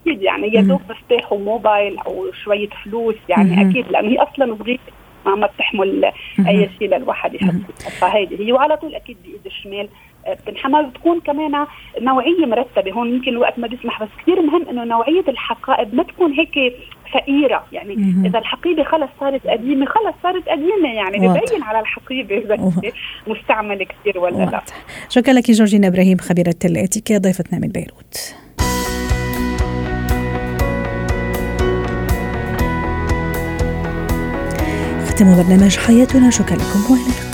أكيد 0.07 0.21
يعني 0.21 0.47
يا 0.47 0.61
دوب 0.61 0.81
مفتاح 0.89 1.33
وموبايل 1.33 1.97
أو 1.97 2.31
شوية 2.43 2.69
فلوس 2.83 3.15
يعني 3.29 3.55
مم. 3.55 3.69
أكيد 3.69 3.87
لأنه 3.91 4.09
هي 4.09 4.17
أصلا 4.17 4.57
صغيره 4.59 4.79
ما 5.25 5.35
ما 5.35 5.47
بتحمل 5.47 6.11
أي 6.47 6.69
شيء 6.79 6.95
للواحد 6.95 7.33
يحط 7.33 7.71
فهيدي 7.99 8.47
هي 8.47 8.51
وعلى 8.51 8.77
طول 8.77 8.95
أكيد 8.95 9.17
بإيد 9.23 9.45
الشمال. 9.45 9.89
آه، 10.25 10.33
بتنحمل 10.33 10.85
بتكون 10.85 11.19
كمان 11.19 11.65
نوعية 12.01 12.45
مرتبة. 12.45 12.91
هون 12.91 13.09
يمكن 13.09 13.31
الوقت 13.31 13.59
ما 13.59 13.67
بيسمح 13.67 14.03
بس 14.03 14.09
كثير 14.21 14.41
مهم 14.41 14.69
إنه 14.69 14.83
نوعية 14.83 15.23
الحقائب 15.27 15.95
ما 15.95 16.03
تكون 16.03 16.31
هيك 16.31 16.73
فقيرة. 17.13 17.65
يعني 17.71 17.95
مم. 17.95 18.25
إذا 18.25 18.39
الحقيبة 18.39 18.83
خلص 18.83 19.09
صارت 19.19 19.47
قديمة 19.47 19.85
خلص 19.85 20.15
صارت 20.23 20.49
قديمة 20.49 20.93
يعني 20.93 21.17
ببين 21.17 21.63
على 21.63 21.79
الحقيبة 21.79 22.37
إذا 22.37 22.71
مستعملة 23.27 23.85
كثير 23.85 24.19
ولا 24.19 24.37
واضح. 24.37 24.51
لا 24.51 24.61
شكرا 25.09 25.33
لك 25.33 25.51
جورجينا 25.51 25.87
إبراهيم 25.87 26.17
خبيرة 26.17 26.55
الاتيكيت 26.65 27.21
ضيفتنا 27.21 27.59
من 27.59 27.67
بيروت. 27.67 28.35
نختم 35.13 35.35
برنامج 35.35 35.77
حياتنا 35.77 36.29
شكرا 36.29 36.55
لكم 36.55 36.91
وإلى 36.91 37.03
اللقاء. 37.03 37.32